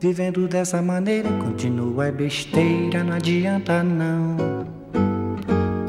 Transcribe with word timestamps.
Vivendo 0.00 0.48
dessa 0.48 0.80
maneira, 0.80 1.28
continua 1.44 2.06
é 2.06 2.10
besteira, 2.10 3.04
não 3.04 3.12
adianta 3.12 3.82
não. 3.82 4.34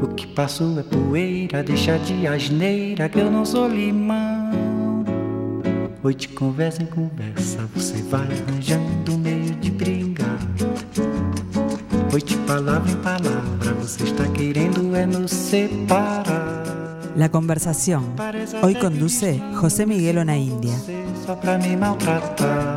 O 0.02 0.08
que 0.08 0.26
passou 0.26 0.78
é 0.78 0.82
poeira, 0.82 1.62
deixa 1.62 1.96
de 1.98 2.26
asneira 2.26 3.08
que 3.08 3.18
eu 3.18 3.30
não 3.30 3.46
sou 3.46 3.66
limão. 3.66 4.52
De 6.14 6.28
conversa 6.28 6.82
em 6.82 6.86
conversa, 6.86 7.66
você 7.74 8.02
vai 8.02 8.20
arranjando 8.20 9.16
meio 9.16 9.54
de 9.54 9.70
brigar. 9.70 10.38
De 12.22 12.36
palavra 12.46 12.92
em 12.92 12.96
palavra, 12.96 13.72
você 13.80 14.02
está 14.04 14.28
querendo 14.28 14.94
é 14.94 15.06
nos 15.06 15.30
separar. 15.30 16.62
La 17.16 17.30
conversación. 17.30 18.14
Hoy 18.62 18.74
conduce 18.74 19.40
José 19.54 19.86
Miguel 19.86 20.18
Onaindia. 20.18 20.76
Só 21.24 21.34
pra 21.34 21.56
me 21.56 21.74
maltratar. 21.78 22.76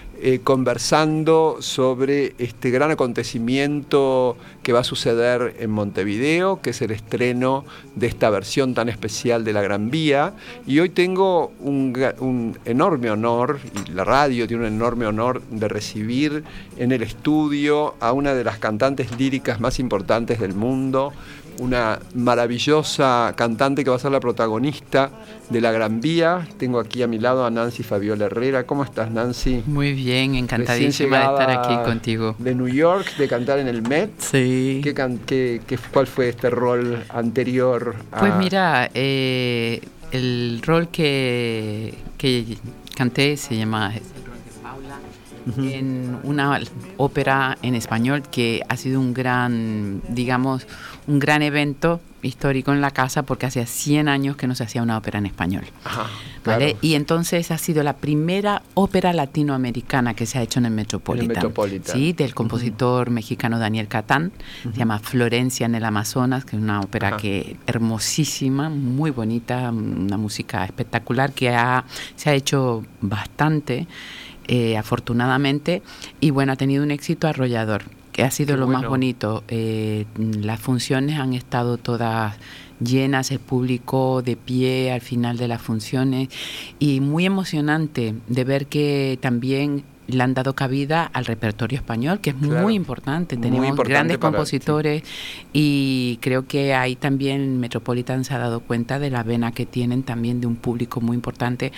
eh, 0.23 0.39
conversando 0.43 1.57
sobre 1.61 2.35
este 2.37 2.69
gran 2.69 2.91
acontecimiento 2.91 4.37
que 4.61 4.71
va 4.71 4.81
a 4.81 4.83
suceder 4.83 5.55
en 5.59 5.71
Montevideo, 5.71 6.61
que 6.61 6.69
es 6.69 6.81
el 6.83 6.91
estreno 6.91 7.65
de 7.95 8.05
esta 8.05 8.29
versión 8.29 8.75
tan 8.75 8.87
especial 8.87 9.43
de 9.43 9.53
la 9.53 9.63
Gran 9.63 9.89
Vía. 9.89 10.33
Y 10.67 10.77
hoy 10.79 10.89
tengo 10.89 11.51
un, 11.59 11.97
un 12.19 12.57
enorme 12.65 13.09
honor, 13.09 13.59
y 13.87 13.91
la 13.91 14.03
radio 14.03 14.47
tiene 14.47 14.67
un 14.67 14.73
enorme 14.73 15.07
honor 15.07 15.41
de 15.49 15.67
recibir 15.67 16.43
en 16.77 16.91
el 16.91 17.01
estudio 17.01 17.95
a 17.99 18.13
una 18.13 18.35
de 18.35 18.43
las 18.43 18.59
cantantes 18.59 19.17
líricas 19.17 19.59
más 19.59 19.79
importantes 19.79 20.39
del 20.39 20.53
mundo, 20.53 21.13
una 21.59 21.99
maravillosa 22.15 23.33
cantante 23.35 23.83
que 23.83 23.89
va 23.89 23.95
a 23.95 23.99
ser 23.99 24.11
la 24.11 24.19
protagonista 24.19 25.09
de 25.49 25.61
la 25.61 25.71
Gran 25.71 26.01
Vía. 26.01 26.47
Tengo 26.57 26.79
aquí 26.79 27.03
a 27.03 27.07
mi 27.07 27.19
lado 27.19 27.45
a 27.45 27.49
Nancy 27.51 27.83
Fabiola 27.83 28.25
Herrera. 28.25 28.65
¿Cómo 28.65 28.83
estás, 28.83 29.11
Nancy? 29.11 29.63
Muy 29.65 29.93
bien, 29.93 30.35
encantadísima 30.35 31.17
de 31.19 31.23
estar 31.25 31.51
aquí 31.51 31.75
contigo. 31.89 32.35
De 32.39 32.55
New 32.55 32.67
York, 32.67 33.15
de 33.17 33.27
cantar 33.27 33.59
en 33.59 33.67
el 33.67 33.81
Met. 33.81 34.11
Sí. 34.19 34.81
¿Qué 34.83 34.93
qué- 35.25 35.61
qué- 35.67 35.77
¿Cuál 35.93 36.07
fue 36.07 36.29
este 36.29 36.49
rol 36.49 37.03
anterior? 37.09 37.95
a- 38.11 38.19
Pues 38.19 38.35
mira, 38.35 38.89
eh, 38.93 39.81
el 40.11 40.61
rol 40.65 40.87
que, 40.89 41.93
que 42.17 42.57
canté 42.95 43.37
se 43.37 43.55
llama 43.57 43.93
en 45.57 46.17
una 46.23 46.59
ópera 46.97 47.57
en 47.63 47.73
español 47.73 48.21
que 48.29 48.61
ha 48.69 48.77
sido 48.77 48.99
un 48.99 49.11
gran, 49.13 50.01
digamos, 50.09 50.67
un 51.11 51.19
gran 51.19 51.41
evento 51.41 51.99
histórico 52.21 52.71
en 52.71 52.81
la 52.81 52.91
casa 52.91 53.23
porque 53.23 53.45
hacía 53.45 53.65
100 53.65 54.07
años 54.07 54.35
que 54.37 54.47
no 54.47 54.55
se 54.55 54.63
hacía 54.63 54.81
una 54.81 54.97
ópera 54.97 55.19
en 55.19 55.25
español. 55.25 55.63
Ajá, 55.83 56.07
¿vale? 56.45 56.65
claro. 56.73 56.79
Y 56.81 56.93
entonces 56.95 57.51
ha 57.51 57.57
sido 57.57 57.83
la 57.83 57.97
primera 57.97 58.61
ópera 58.75 59.11
latinoamericana 59.11 60.13
que 60.13 60.25
se 60.25 60.37
ha 60.37 60.41
hecho 60.41 60.59
en 60.59 60.67
el 60.67 60.71
Metropolitan. 60.71 61.27
Metropolitan. 61.27 61.95
Sí, 61.95 62.13
del 62.13 62.33
compositor 62.33 63.09
mexicano 63.09 63.59
Daniel 63.59 63.87
Catán. 63.87 64.31
Se 64.63 64.77
llama 64.77 64.99
Florencia 64.99 65.65
en 65.65 65.75
el 65.75 65.83
Amazonas, 65.83 66.45
que 66.45 66.55
es 66.55 66.61
una 66.61 66.81
ópera 66.81 67.09
Ajá. 67.09 67.17
que 67.17 67.57
hermosísima, 67.67 68.69
muy 68.69 69.11
bonita, 69.11 69.71
una 69.71 70.17
música 70.17 70.63
espectacular 70.63 71.33
que 71.33 71.49
ha, 71.49 71.83
se 72.15 72.29
ha 72.29 72.33
hecho 72.33 72.83
bastante, 73.01 73.87
eh, 74.47 74.77
afortunadamente, 74.77 75.81
y 76.19 76.29
bueno, 76.29 76.53
ha 76.53 76.55
tenido 76.55 76.83
un 76.83 76.91
éxito 76.91 77.27
arrollador 77.27 77.83
que 78.21 78.25
ha 78.27 78.29
sido 78.29 78.53
Qué 78.53 78.59
lo 78.59 78.67
más 78.67 78.85
bonito. 78.85 79.43
Eh, 79.47 80.05
las 80.19 80.59
funciones 80.59 81.17
han 81.17 81.33
estado 81.33 81.77
todas 81.77 82.35
llenas, 82.79 83.31
el 83.31 83.39
público 83.39 84.21
de 84.21 84.35
pie 84.35 84.91
al 84.91 85.01
final 85.01 85.37
de 85.37 85.47
las 85.47 85.59
funciones 85.59 86.29
y 86.77 86.99
muy 86.99 87.25
emocionante 87.25 88.13
de 88.27 88.43
ver 88.43 88.67
que 88.67 89.17
también 89.21 89.83
le 90.05 90.21
han 90.21 90.35
dado 90.35 90.53
cabida 90.53 91.05
al 91.05 91.25
repertorio 91.25 91.77
español, 91.79 92.19
que 92.19 92.29
es 92.31 92.35
Claro. 92.35 92.61
muy 92.61 92.75
importante. 92.75 93.37
Muy 93.37 93.43
Tenemos 93.43 93.67
importante 93.69 93.93
grandes 93.93 94.17
compositores 94.19 95.03
y 95.51 96.19
creo 96.21 96.45
que 96.45 96.75
ahí 96.75 96.95
también 96.95 97.59
Metropolitan 97.59 98.23
se 98.23 98.35
ha 98.35 98.37
dado 98.37 98.59
cuenta 98.59 98.99
de 98.99 99.09
la 99.09 99.23
vena 99.23 99.51
que 99.51 99.65
tienen 99.65 100.03
también 100.03 100.41
de 100.41 100.45
un 100.47 100.57
público 100.57 101.01
muy 101.01 101.15
importante, 101.15 101.71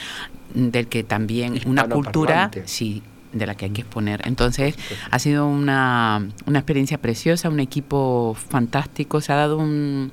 del 0.53 0.87
que 0.87 1.03
también 1.03 1.57
una 1.65 1.87
cultura, 1.87 2.51
sí, 2.65 3.01
de 3.33 3.45
la 3.47 3.55
que 3.55 3.65
hay 3.65 3.71
que 3.71 3.81
exponer. 3.81 4.21
Entonces, 4.25 4.75
ha 5.11 5.19
sido 5.19 5.47
una, 5.47 6.27
una 6.45 6.59
experiencia 6.59 6.97
preciosa, 6.99 7.49
un 7.49 7.59
equipo 7.59 8.35
fantástico, 8.49 9.21
se 9.21 9.33
ha 9.33 9.35
dado 9.35 9.57
un- 9.57 10.11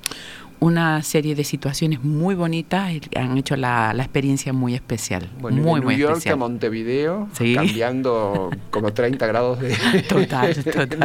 una 0.62 1.02
serie 1.02 1.34
de 1.34 1.42
situaciones 1.42 2.04
muy 2.04 2.34
bonitas 2.34 2.92
y 2.92 3.00
han 3.16 3.38
hecho 3.38 3.56
la, 3.56 3.94
la 3.94 4.02
experiencia 4.02 4.52
muy 4.52 4.74
especial. 4.74 5.26
Bueno, 5.40 5.62
muy, 5.62 5.80
de 5.80 5.86
muy 5.86 5.94
New 5.94 6.00
York 6.02 6.12
especial. 6.18 6.34
a 6.34 6.36
Montevideo, 6.36 7.28
Sí. 7.32 7.54
cambiando 7.54 8.50
como 8.70 8.92
30 8.92 9.26
grados 9.26 9.58
de, 9.60 9.74
Total, 10.08 10.52
de 10.62 10.62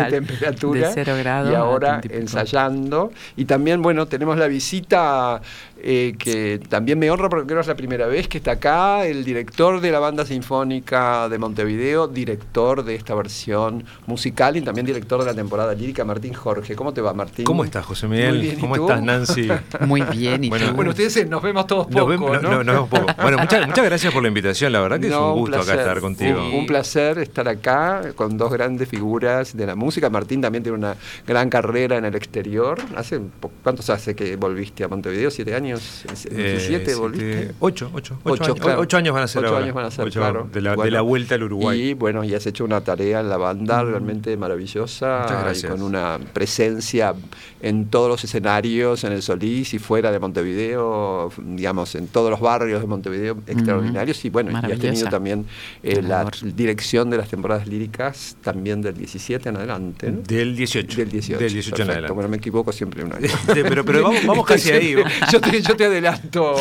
temperatura. 0.09 0.89
De 0.89 0.93
cero 0.93 1.13
grados 1.17 1.53
Y 1.53 1.55
ahora 1.55 2.01
30 2.01 2.05
y 2.05 2.09
pico. 2.09 2.21
ensayando. 2.21 3.11
Y 3.37 3.45
también, 3.45 3.81
bueno, 3.81 4.07
tenemos 4.07 4.37
la 4.37 4.47
visita 4.47 5.41
eh, 5.77 6.15
que 6.17 6.59
también 6.69 6.97
me 6.97 7.09
honra 7.11 7.29
porque 7.29 7.45
creo 7.45 7.57
que 7.57 7.61
es 7.61 7.67
la 7.67 7.75
primera 7.75 8.07
vez 8.07 8.27
que 8.27 8.37
está 8.37 8.51
acá, 8.51 9.05
el 9.05 9.23
director 9.23 9.81
de 9.81 9.91
la 9.91 9.99
Banda 9.99 10.25
Sinfónica 10.25 11.29
de 11.29 11.37
Montevideo, 11.37 12.07
director 12.07 12.83
de 12.83 12.95
esta 12.95 13.13
versión 13.13 13.83
musical 14.07 14.57
y 14.57 14.61
también 14.61 14.85
director 14.87 15.19
de 15.19 15.25
la 15.25 15.33
temporada 15.33 15.73
lírica, 15.73 16.03
Martín 16.05 16.33
Jorge. 16.33 16.75
¿Cómo 16.75 16.93
te 16.93 17.01
va, 17.01 17.13
Martín? 17.13 17.45
¿Cómo 17.45 17.63
estás, 17.63 17.85
José 17.85 18.07
Muy 18.07 18.17
Miguel? 18.17 18.41
bien, 18.41 18.57
¿y 18.57 18.61
¿Cómo 18.61 18.75
estás, 18.75 19.03
Nancy? 19.03 19.47
Muy 19.81 20.01
bien. 20.01 20.43
¿y 20.45 20.49
Bueno, 20.49 20.69
tú? 20.69 20.75
Bueno, 20.75 20.91
ustedes 20.91 21.17
eh, 21.17 21.25
nos 21.25 21.41
vemos 21.43 21.67
todos 21.67 21.87
poco, 21.87 21.99
Nos 21.99 22.07
vemos- 22.09 22.41
¿no? 22.41 22.49
no- 22.51 22.63
nos 22.63 22.75
vemos 22.75 22.89
poco. 22.89 23.21
Bueno, 23.21 23.37
muchas, 23.37 23.67
muchas 23.67 23.85
gracias 23.85 24.13
por 24.13 24.21
la 24.23 24.29
invitación. 24.29 24.71
La 24.71 24.79
verdad 24.81 24.99
que 24.99 25.09
No, 25.09 25.15
es 25.15 25.33
un 25.35 25.39
gusto 25.41 25.55
placer. 25.57 25.73
acá 25.73 25.81
estar 25.81 25.99
contigo. 26.01 26.45
Un, 26.47 26.53
un 26.59 26.65
placer 26.65 27.19
estar 27.19 27.47
acá 27.47 28.01
con 28.15 28.37
dos 28.37 28.51
grandes 28.51 28.87
figuras 28.89 29.55
de 29.55 29.65
la 29.65 29.75
música. 29.75 30.09
Martín 30.09 30.41
también 30.41 30.63
tiene 30.63 30.77
una 30.77 30.95
gran 31.27 31.49
carrera 31.49 31.97
en 31.97 32.05
el 32.05 32.15
exterior. 32.15 32.79
¿Hace 32.95 33.19
¿Cuántos 33.63 33.89
hace 33.89 34.15
que 34.15 34.35
volviste 34.35 34.83
a 34.83 34.87
Montevideo? 34.87 35.29
¿Siete 35.31 35.53
años? 35.53 35.64
Eh, 35.73 36.63
¿Siete 36.65 36.95
volviste? 36.95 37.53
Ocho, 37.59 37.89
ocho, 37.93 38.19
ocho, 38.23 38.33
Ocho, 38.33 38.43
años, 38.43 38.59
claro. 38.59 38.81
ocho 38.81 38.97
años 38.97 39.13
van 39.13 39.23
a 39.23 39.27
ser 39.27 39.43
Ocho 39.43 39.53
ahora. 39.53 39.63
años 39.63 39.75
van 39.75 39.85
a 39.85 39.91
ser, 39.91 40.09
claro. 40.11 40.49
De 40.51 40.61
la, 40.61 40.71
de 40.71 40.75
Bueno, 40.75 40.91
la 40.91 41.01
vuelta 41.01 41.35
al 41.35 41.43
Uruguay. 41.43 41.81
Y 41.89 41.93
bueno, 41.93 42.23
y 42.23 42.33
has 42.33 42.45
hecho 42.45 42.63
una 42.65 42.81
tarea 42.81 43.19
en 43.21 43.29
la 43.29 43.37
banda 43.37 43.83
realmente 43.83 44.35
maravillosa. 44.37 45.53
Y 45.55 45.67
con 45.67 45.81
una 45.81 46.19
presencia 46.33 47.13
en 47.61 47.85
todos 47.89 48.09
los 48.09 48.23
escenarios, 48.23 49.03
en 49.03 49.13
el 49.13 49.21
Solís 49.21 49.73
y 49.73 49.79
fuera 49.79 50.11
de 50.11 50.19
Montevideo, 50.19 51.31
digamos, 51.37 51.95
en 51.95 52.07
todos 52.07 52.29
los 52.29 52.39
barrios 52.39 52.81
de 52.81 52.87
Montevideo 52.87 53.37
extraordinarios. 53.47 54.23
Y 54.25 54.29
bueno, 54.29 54.51
y 54.51 54.71
has 54.71 54.79
tenido 54.79 55.09
también 55.09 55.45
eh, 55.83 56.01
la 56.01 56.29
dirección 56.43 57.09
de 57.09 57.17
las 57.17 57.29
temporadas 57.29 57.67
líricas 57.67 58.37
también 58.41 58.81
del 58.81 58.95
17 58.95 59.49
en 59.49 59.57
adelante. 59.57 60.11
¿no? 60.11 60.21
Del 60.21 60.55
18. 60.55 60.97
Del 60.97 61.09
18. 61.09 61.39
Del 61.39 61.53
18 61.53 61.81
en 61.83 61.89
adelante. 61.89 62.13
Bueno, 62.13 62.29
me 62.29 62.37
equivoco 62.37 62.71
siempre 62.71 63.03
un 63.03 63.13
año. 63.13 63.27
pero 63.47 63.83
pero 63.83 64.03
vamos, 64.03 64.25
vamos 64.25 64.45
casi 64.45 64.71
ahí. 64.71 64.95
yo, 65.31 65.41
te, 65.41 65.54
yo 65.61 65.75
te 65.75 65.85
adelanto 65.85 66.55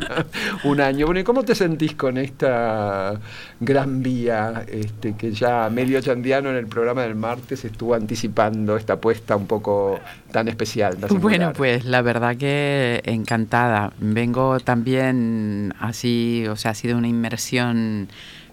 un 0.64 0.80
año. 0.80 1.06
Bueno, 1.06 1.20
¿y 1.20 1.24
cómo 1.24 1.44
te 1.44 1.54
sentís 1.54 1.94
con 1.94 2.18
esta 2.18 3.20
gran 3.60 4.02
vía 4.02 4.64
este, 4.68 5.14
que 5.14 5.32
ya 5.32 5.68
medio 5.70 6.00
chandiano 6.00 6.50
en 6.50 6.56
el 6.56 6.66
programa 6.66 7.02
del 7.02 7.14
martes 7.14 7.64
estuvo 7.64 7.94
anticipando 7.94 8.76
esta 8.76 8.94
apuesta 8.94 9.36
un 9.36 9.46
poco 9.46 9.98
tan 10.32 10.48
especial? 10.48 10.96
tan 10.96 11.20
Bueno, 11.20 11.52
pues 11.52 11.84
la 11.84 12.02
verdad 12.02 12.36
que 12.36 13.02
encantada. 13.04 13.92
Vengo 13.98 14.60
también 14.60 15.74
así, 15.78 16.46
o 16.48 16.56
sea, 16.56 16.72
ha 16.72 16.74
sido 16.74 16.96
una 16.96 17.08
inmersión 17.08 18.08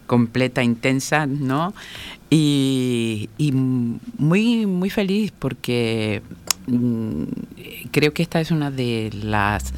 completa, 0.08 0.64
intensa, 0.64 1.26
¿no? 1.26 1.74
Y, 2.30 3.30
y 3.38 3.52
muy, 3.52 4.66
muy 4.66 4.90
feliz 4.90 5.32
porque 5.38 6.22
mm, 6.68 7.24
creo 7.92 8.14
que 8.14 8.24
esta 8.24 8.40
es 8.40 8.52
una 8.52 8.72
de 8.72 9.12
las 9.14 9.74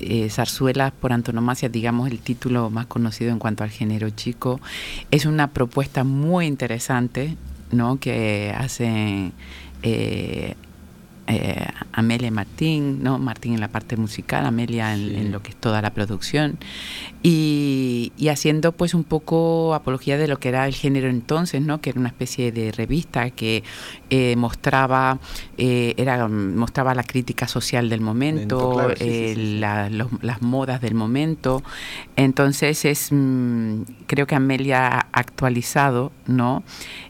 eh, 0.00 0.30
zarzuelas 0.30 0.92
por 0.92 1.12
antonomasia, 1.12 1.68
digamos, 1.68 2.10
el 2.10 2.18
título 2.20 2.70
más 2.70 2.86
conocido 2.86 3.30
en 3.30 3.38
cuanto 3.38 3.64
al 3.64 3.70
género 3.70 4.10
chico. 4.10 4.60
Es 5.10 5.26
una 5.26 5.50
propuesta 5.52 6.04
muy 6.04 6.46
interesante, 6.46 7.36
¿no? 7.72 7.98
Que 7.98 8.54
hace... 8.56 9.32
eh, 9.82 10.54
eh, 11.28 11.66
Amelia 11.92 12.28
y 12.28 12.30
Martín, 12.30 13.02
¿no? 13.02 13.18
Martín 13.18 13.52
en 13.52 13.60
la 13.60 13.68
parte 13.68 13.96
musical, 13.98 14.46
Amelia 14.46 14.94
en, 14.94 15.30
lo 15.30 15.42
que 15.42 15.50
es 15.50 15.56
toda 15.56 15.82
la 15.82 15.90
producción, 15.90 16.58
y, 17.22 18.12
haciendo 18.30 18.72
pues 18.72 18.94
un 18.94 19.04
poco 19.04 19.74
apología 19.74 20.16
de 20.16 20.28
lo 20.28 20.38
que 20.38 20.48
era 20.48 20.66
el 20.66 20.74
género 20.74 21.08
entonces, 21.08 21.62
¿no? 21.62 21.80
que 21.80 21.90
era 21.90 22.00
una 22.00 22.08
especie 22.08 22.52
de 22.52 22.72
revista 22.72 23.30
que 23.30 23.64
eh, 24.10 24.36
mostraba, 24.36 25.18
eh, 25.56 25.94
era, 25.96 26.28
mostraba 26.28 26.94
la 26.94 27.02
crítica 27.02 27.48
social 27.48 27.88
del 27.88 28.00
momento, 28.00 28.76
las 29.00 30.42
modas 30.42 30.80
del 30.80 30.94
momento, 30.94 31.62
entonces 32.16 32.84
es, 32.84 33.08
mm, 33.10 33.82
creo 34.06 34.26
que 34.26 34.34
Amelia 34.34 34.86
ha 34.86 35.08
actualizado, 35.12 36.12
¿no? 36.26 36.62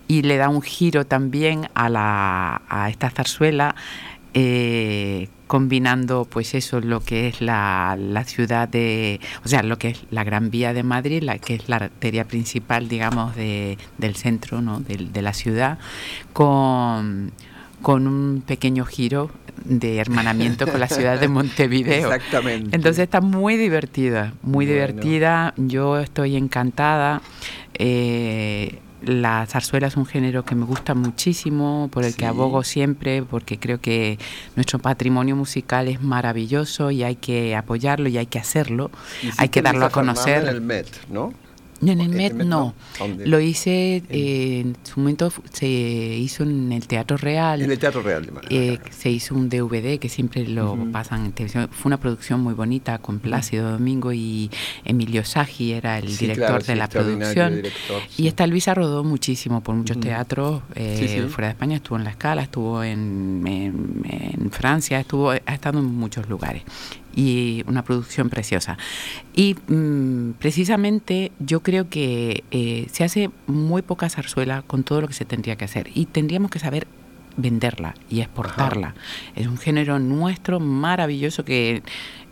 y 0.08 0.22
le 0.22 0.38
da 0.38 0.48
un 0.48 0.62
giro 0.62 1.04
también 1.04 1.68
a, 1.74 1.88
la, 1.90 2.62
a 2.68 2.88
esta 2.88 3.10
zarzuela 3.10 3.76
eh, 4.40 5.28
combinando 5.46 6.26
pues 6.26 6.54
eso 6.54 6.80
lo 6.80 7.00
que 7.00 7.28
es 7.28 7.40
la, 7.40 7.96
ciudad 8.26 8.68
de 8.68 9.20
o 9.44 9.48
sea 9.48 9.62
lo 9.62 9.78
que 9.78 9.88
es 9.88 10.04
la 10.10 10.22
Gran 10.22 10.50
Vía 10.50 10.72
de 10.72 10.82
Madrid 10.82 11.22
la 11.22 11.38
que 11.38 11.54
es 11.54 11.68
la 11.68 11.76
arteria 11.76 12.26
principal 12.26 12.88
digamos 12.88 13.34
de, 13.34 13.78
del 13.96 14.14
centro 14.14 14.60
¿no? 14.60 14.80
de, 14.80 15.22
la 15.22 15.32
ciudad 15.32 15.78
con, 16.32 17.32
con 17.82 18.06
un 18.06 18.42
pequeño 18.46 18.84
giro 18.84 19.30
de 19.64 19.98
hermanamiento 19.98 20.66
con 20.68 20.78
la 20.78 20.88
ciudad 20.88 21.18
de 21.18 21.26
Montevideo. 21.38 22.12
Exactamente. 22.12 22.76
Entonces 22.76 23.02
está 23.02 23.20
muy 23.20 23.56
divertida, 23.56 24.32
muy 24.42 24.66
divertida. 24.66 25.52
Yo 25.56 25.98
estoy 25.98 26.36
encantada. 26.36 27.22
Eh, 27.74 28.78
la 29.02 29.46
zarzuela 29.46 29.86
es 29.86 29.96
un 29.96 30.06
género 30.06 30.44
que 30.44 30.54
me 30.54 30.64
gusta 30.64 30.94
muchísimo, 30.94 31.88
por 31.92 32.04
el 32.04 32.14
que 32.16 32.26
abogo 32.26 32.62
siempre, 32.64 33.22
porque 33.22 33.58
creo 33.58 33.80
que 33.80 34.18
nuestro 34.56 34.78
patrimonio 34.78 35.36
musical 35.36 35.88
es 35.88 36.02
maravilloso 36.02 36.90
y 36.90 37.02
hay 37.02 37.16
que 37.16 37.56
apoyarlo 37.56 38.08
y 38.08 38.18
hay 38.18 38.26
que 38.26 38.38
hacerlo, 38.38 38.90
hay 39.36 39.48
que 39.48 39.62
darlo 39.62 39.86
a 39.86 39.90
conocer. 39.90 40.42
En 40.42 40.48
el 40.48 40.60
Met, 40.60 40.88
¿no? 41.10 41.32
En 41.80 42.00
el 42.00 42.08
Met 42.08 42.34
no. 42.34 42.74
Lo 43.24 43.40
hice, 43.40 44.02
eh, 44.08 44.60
en 44.60 44.76
su 44.82 45.00
momento 45.00 45.32
se 45.52 45.66
hizo 45.66 46.42
en 46.42 46.72
el 46.72 46.86
Teatro 46.86 47.16
Real. 47.16 47.62
En 47.62 47.70
el 47.70 47.78
Teatro 47.78 48.02
Real, 48.02 48.30
eh, 48.50 48.78
Se 48.90 49.10
hizo 49.10 49.34
un 49.34 49.48
DVD 49.48 49.98
que 49.98 50.08
siempre 50.08 50.46
lo 50.46 50.76
pasan 50.92 51.26
en 51.26 51.32
televisión. 51.32 51.68
Fue 51.70 51.88
una 51.88 51.98
producción 51.98 52.40
muy 52.40 52.54
bonita 52.54 52.98
con 52.98 53.18
Plácido 53.20 53.70
Domingo 53.70 54.12
y 54.12 54.50
Emilio 54.84 55.24
Sagi 55.24 55.72
era 55.72 55.98
el 55.98 56.16
director 56.16 56.62
de 56.64 56.76
la 56.76 56.88
producción. 56.88 57.62
y 58.16 58.26
esta 58.26 58.46
Luisa 58.46 58.74
rodó 58.74 59.04
muchísimo 59.04 59.60
por 59.60 59.74
muchos 59.74 60.00
teatros 60.00 60.62
eh, 60.74 61.26
fuera 61.28 61.48
de 61.48 61.52
España. 61.52 61.76
Estuvo 61.76 61.98
en 61.98 62.04
La 62.04 62.10
Escala, 62.10 62.42
estuvo 62.42 62.82
en, 62.82 63.42
en 63.46 64.50
Francia, 64.50 65.00
estuvo, 65.00 65.30
ha 65.30 65.36
estado 65.36 65.78
en 65.78 65.84
muchos 65.84 66.28
lugares 66.28 66.62
y 67.14 67.64
una 67.66 67.84
producción 67.84 68.30
preciosa. 68.30 68.78
Y 69.34 69.56
mm, 69.68 70.32
precisamente 70.38 71.32
yo 71.38 71.60
creo 71.60 71.88
que 71.88 72.44
eh, 72.50 72.86
se 72.92 73.04
hace 73.04 73.30
muy 73.46 73.82
poca 73.82 74.08
zarzuela 74.08 74.62
con 74.62 74.84
todo 74.84 75.00
lo 75.00 75.08
que 75.08 75.14
se 75.14 75.24
tendría 75.24 75.56
que 75.56 75.64
hacer 75.64 75.90
y 75.94 76.06
tendríamos 76.06 76.50
que 76.50 76.58
saber 76.58 76.86
venderla 77.36 77.94
y 78.10 78.20
exportarla. 78.20 78.94
Es 79.36 79.46
un 79.46 79.58
género 79.58 79.98
nuestro 79.98 80.60
maravilloso 80.60 81.44
que 81.44 81.82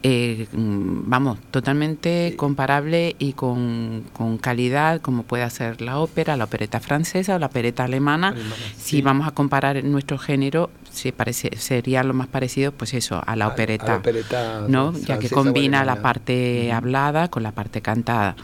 eh, 0.02 0.46
vamos, 0.52 1.38
totalmente 1.50 2.34
comparable 2.37 3.16
y 3.19 3.32
con, 3.32 4.04
calidad 4.40 5.00
como 5.00 5.22
puede 5.22 5.48
ser 5.50 5.81
la 5.81 5.98
ópera, 5.98 6.37
la 6.37 6.44
opereta 6.44 6.81
francesa 6.81 7.37
o 7.37 7.38
la 7.38 7.46
opereta 7.46 7.84
alemana. 7.84 8.34
Si 8.76 9.02
vamos 9.02 9.26
a 9.26 9.32
comparar 9.32 9.82
nuestro 9.84 10.19
género, 10.19 10.70
se 10.90 11.12
parece, 11.12 11.50
sería 11.56 12.02
lo 12.02 12.14
más 12.14 12.26
parecido, 12.26 12.72
pues 12.72 12.94
eso, 12.94 13.22
a 13.26 13.37
la 13.37 13.48
opereta, 13.48 14.00
¿no? 14.69 14.93
ya 14.93 15.19
que 15.19 15.28
combina 15.28 15.84
la 15.84 16.00
parte 16.02 16.72
hablada 16.72 17.28
con 17.28 17.43
la 17.43 17.52
parte 17.52 17.82
cantada. 17.82 18.37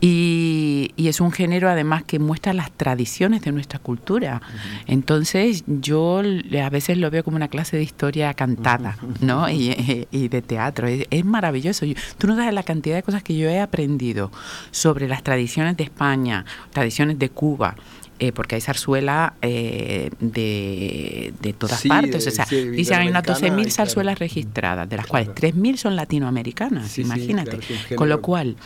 Y, 0.00 0.92
es 0.96 1.20
un 1.20 1.32
género 1.32 1.68
además 1.68 2.04
que 2.04 2.20
muestra 2.20 2.52
las 2.52 2.70
tradiciones 2.70 3.42
de 3.42 3.50
nuestra 3.50 3.80
cultura. 3.80 4.40
Entonces 4.86 5.64
yo 5.66 6.20
a 6.20 6.70
veces 6.70 6.98
lo 6.98 7.10
veo 7.10 7.24
como 7.24 7.36
una 7.36 7.48
clase 7.48 7.76
de 7.76 7.82
historia 7.82 8.32
cantada, 8.34 8.96
¿no? 9.20 9.50
Y, 9.50 10.06
y 10.12 10.28
de 10.28 10.40
teatro 10.40 10.86
es, 11.10 11.24
maravilloso. 11.24 11.86
tú 12.18 12.26
no 12.26 12.36
sabes 12.36 12.54
la 12.54 12.62
cantidad 12.62 12.96
de 12.96 13.02
cosas 13.02 13.22
que 13.22 13.36
yo 13.36 13.48
he 13.48 13.60
aprendido 13.60 14.30
sobre 14.70 15.08
las 15.08 15.22
tradiciones 15.22 15.76
de 15.76 15.84
España, 15.84 16.44
tradiciones 16.72 17.18
de 17.18 17.28
Cuba, 17.30 17.76
eh, 18.22 18.32
porque 18.32 18.54
hay 18.54 18.60
zarzuela 18.60 19.32
eh, 19.40 20.10
de, 20.20 21.32
de, 21.40 21.52
todas 21.54 21.82
partes. 21.84 22.26
O 22.26 22.30
sea, 22.30 22.44
dicen 22.44 22.98
hay 22.98 23.08
unas 23.08 23.24
12.000 23.24 23.70
zarzuelas 23.70 24.18
registradas, 24.18 24.86
de 24.90 24.98
las 24.98 25.06
cuales 25.06 25.30
3.000 25.30 25.76
son 25.78 25.96
latinoamericanas, 25.96 26.98
imagínate. 26.98 27.58
Con 27.96 28.10
lo 28.10 28.20
cual, 28.20 28.56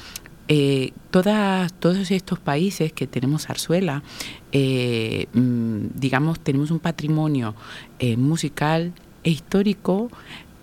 eh, 0.48 0.90
todas, 1.12 1.72
todos 1.74 2.10
estos 2.10 2.40
países 2.40 2.92
que 2.92 3.06
tenemos 3.06 3.46
zarzuela, 3.46 4.02
mm, 4.52 5.86
digamos, 5.94 6.40
tenemos 6.40 6.72
un 6.72 6.80
patrimonio 6.80 7.54
musical 8.16 8.92
e 9.22 9.30
histórico 9.30 10.10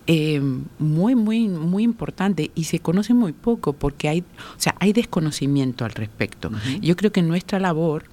eh, 0.08 0.42
muy, 0.80 1.16
muy, 1.16 1.48
muy 1.48 1.84
importante 1.84 2.52
y 2.56 2.66
se 2.66 2.80
conoce 2.80 3.14
muy 3.14 3.34
poco 3.34 3.74
porque 3.74 4.10
hay, 4.10 4.22
o 4.22 4.60
sea, 4.60 4.76
hay 4.80 4.94
desconocimiento 4.94 5.86
al 5.86 5.92
respecto. 5.92 6.52
Yo 6.82 6.96
creo 6.96 7.12
que 7.12 7.22
nuestra 7.22 7.60
labor 7.60 8.06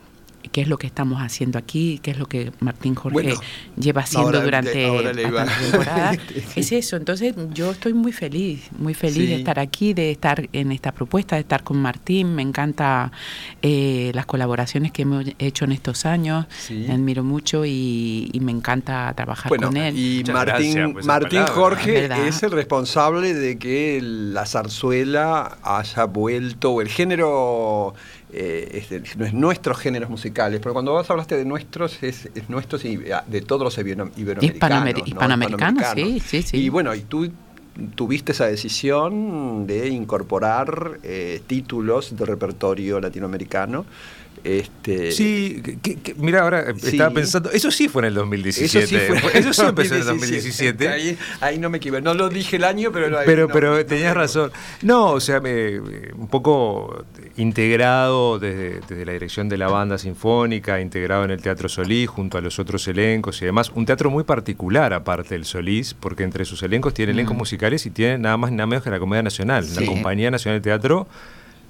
qué 0.52 0.62
es 0.62 0.68
lo 0.68 0.78
que 0.78 0.86
estamos 0.86 1.20
haciendo 1.20 1.58
aquí, 1.58 2.00
qué 2.02 2.10
es 2.12 2.18
lo 2.18 2.26
que 2.26 2.52
Martín 2.60 2.94
Jorge 2.94 3.34
lleva 3.76 4.02
haciendo 4.02 4.40
durante 4.40 5.02
la 5.02 5.46
temporada. 5.60 6.16
es 6.56 6.72
eso, 6.72 6.96
entonces 6.96 7.34
yo 7.54 7.70
estoy 7.70 7.92
muy 7.92 8.12
feliz, 8.12 8.68
muy 8.78 8.94
feliz 8.94 9.28
de 9.28 9.36
estar 9.36 9.58
aquí, 9.58 9.94
de 9.94 10.10
estar 10.10 10.48
en 10.52 10.72
esta 10.72 10.92
propuesta, 10.92 11.36
de 11.36 11.42
estar 11.42 11.62
con 11.62 11.80
Martín, 11.80 12.34
me 12.34 12.42
encanta 12.42 13.12
eh, 13.62 14.10
las 14.14 14.26
colaboraciones 14.26 14.92
que 14.92 15.02
hemos 15.02 15.24
hecho 15.38 15.64
en 15.64 15.72
estos 15.72 16.06
años, 16.06 16.46
me 16.70 16.92
admiro 16.92 17.24
mucho 17.24 17.64
y, 17.64 18.30
me 18.38 18.52
encanta 18.52 19.12
trabajar 19.14 19.54
con 19.54 19.76
él. 19.76 19.98
Y 19.98 20.24
Martín, 20.32 20.96
Martín 21.04 21.44
Jorge 21.46 22.08
es 22.28 22.42
el 22.42 22.52
responsable 22.52 23.34
de 23.34 23.58
que 23.58 24.00
la 24.02 24.46
zarzuela 24.46 25.58
haya 25.62 26.04
vuelto, 26.04 26.70
o 26.72 26.80
el 26.80 26.88
género 26.88 27.94
eh, 28.32 28.68
este, 28.74 29.02
no 29.16 29.24
es 29.24 29.32
nuestros 29.32 29.78
géneros 29.78 30.10
musicales, 30.10 30.60
pero 30.60 30.72
cuando 30.74 30.92
vos 30.92 31.08
hablaste 31.10 31.36
de 31.36 31.44
nuestros, 31.44 32.02
es, 32.02 32.28
nuestros 32.48 32.84
y 32.84 33.10
ah, 33.10 33.24
de 33.26 33.40
todos 33.40 33.62
los 33.62 33.78
iberoamericanos. 33.78 35.08
hispanoamericanos, 35.08 35.84
sí, 35.94 36.20
sí, 36.20 36.42
sí. 36.42 36.56
Y 36.58 36.68
bueno, 36.68 36.94
y 36.94 37.02
tú 37.02 37.30
tuviste 37.94 38.32
esa 38.32 38.46
decisión 38.46 39.66
de 39.66 39.88
incorporar 39.88 40.98
eh, 41.02 41.40
títulos 41.46 42.16
de 42.16 42.26
repertorio 42.26 43.00
latinoamericano 43.00 43.86
este, 44.44 45.12
sí, 45.12 45.62
mira, 46.16 46.42
ahora 46.42 46.70
estaba 46.70 47.10
pensando, 47.10 47.50
eso 47.50 47.70
sí 47.70 47.88
fue 47.88 48.02
en 48.02 48.06
el 48.06 48.14
2017. 48.14 49.06
Eso 49.34 49.52
sí, 49.52 49.62
empezó 49.66 49.94
en 49.94 50.00
el 50.00 50.06
2017. 50.06 51.16
Ahí, 51.40 51.58
no 51.58 51.70
me 51.70 51.78
equivoco, 51.78 52.00
no 52.02 52.14
lo 52.14 52.28
dije 52.28 52.56
el 52.56 52.64
año, 52.64 52.92
pero... 52.92 53.18
pero, 53.24 53.48
pero 53.48 53.86
tenías 53.86 54.14
razón. 54.14 54.50
No, 54.82 55.12
o 55.12 55.20
sea, 55.20 55.40
me, 55.40 55.78
un 55.78 56.28
poco 56.28 57.04
integrado 57.36 58.38
desde, 58.38 59.04
la 59.04 59.12
dirección 59.12 59.48
de 59.48 59.58
la 59.58 59.68
banda 59.68 59.98
sinfónica, 59.98 60.80
integrado 60.80 61.24
en 61.24 61.30
el 61.30 61.40
Teatro 61.40 61.68
Solís 61.68 62.08
junto 62.08 62.38
a 62.38 62.40
los 62.40 62.58
otros 62.58 62.86
elencos 62.88 63.40
y 63.42 63.44
demás. 63.44 63.70
Un 63.74 63.86
teatro 63.86 64.10
muy 64.10 64.24
particular 64.24 64.92
aparte 64.92 65.34
del 65.34 65.44
Solís, 65.44 65.94
porque 65.94 66.24
entre 66.24 66.44
sus 66.44 66.62
elencos 66.62 66.94
tiene 66.94 67.12
elencos 67.12 67.34
mm. 67.34 67.38
musicales 67.38 67.86
y 67.86 67.90
tiene 67.90 68.18
nada 68.18 68.36
más 68.36 68.52
nada 68.52 68.66
menos 68.66 68.82
que 68.82 68.90
la 68.90 68.98
Comedia 68.98 69.22
Nacional, 69.22 69.66
la 69.74 69.86
Compañía 69.86 70.30
Nacional 70.30 70.60
de 70.60 70.64
Teatro 70.64 71.06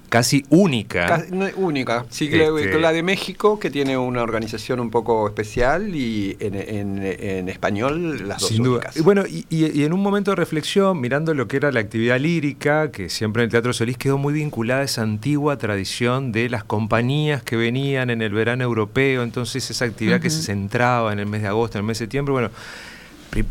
casi 0.08 0.44
única. 0.48 1.24
única, 1.56 2.06
sí, 2.08 2.28
este... 2.32 2.78
la 2.78 2.92
de 2.92 3.02
México, 3.02 3.58
que 3.58 3.70
tiene 3.70 3.96
una 3.96 4.22
organización 4.22 4.80
un 4.80 4.90
poco 4.90 5.26
especial, 5.28 5.94
y 5.94 6.36
en, 6.40 7.48
español 7.48 8.28
las 8.28 8.40
dos 8.40 8.50
Sin 8.50 8.64
Y 8.94 9.00
bueno, 9.00 9.24
y, 9.26 9.82
en 9.82 9.92
un 9.92 10.00
momento 10.00 10.32
de 10.32 10.36
reflexión, 10.36 11.00
mirando 11.00 11.34
lo 11.34 11.48
que 11.48 11.58
era 11.58 11.70
la 11.72 11.80
actividad 11.80 12.18
lírica, 12.18 12.90
que 12.90 13.08
siempre 13.08 13.42
en 13.42 13.46
el 13.46 13.50
Teatro 13.50 13.72
Solís 13.72 13.96
quedó 13.96 14.18
muy 14.18 14.32
vinculada 14.32 14.80
a 14.80 14.84
esa 14.84 15.02
antigua 15.02 15.58
tradición 15.58 16.32
de 16.32 16.48
las 16.48 16.64
compañías 16.64 17.42
que 17.42 17.56
venían 17.56 18.10
en 18.10 18.22
el 18.22 18.32
verano 18.32 18.64
europeo, 18.64 19.22
entonces 19.22 19.70
esa 19.70 19.84
actividad 19.84 20.20
que 20.20 20.30
se 20.30 20.42
centraba 20.42 21.12
en 21.12 21.18
el 21.18 21.26
mes 21.26 21.42
de 21.42 21.48
agosto, 21.48 21.78
en 21.78 21.84
el 21.84 21.86
mes 21.86 21.98
de 21.98 22.04
septiembre, 22.04 22.32
bueno... 22.32 22.50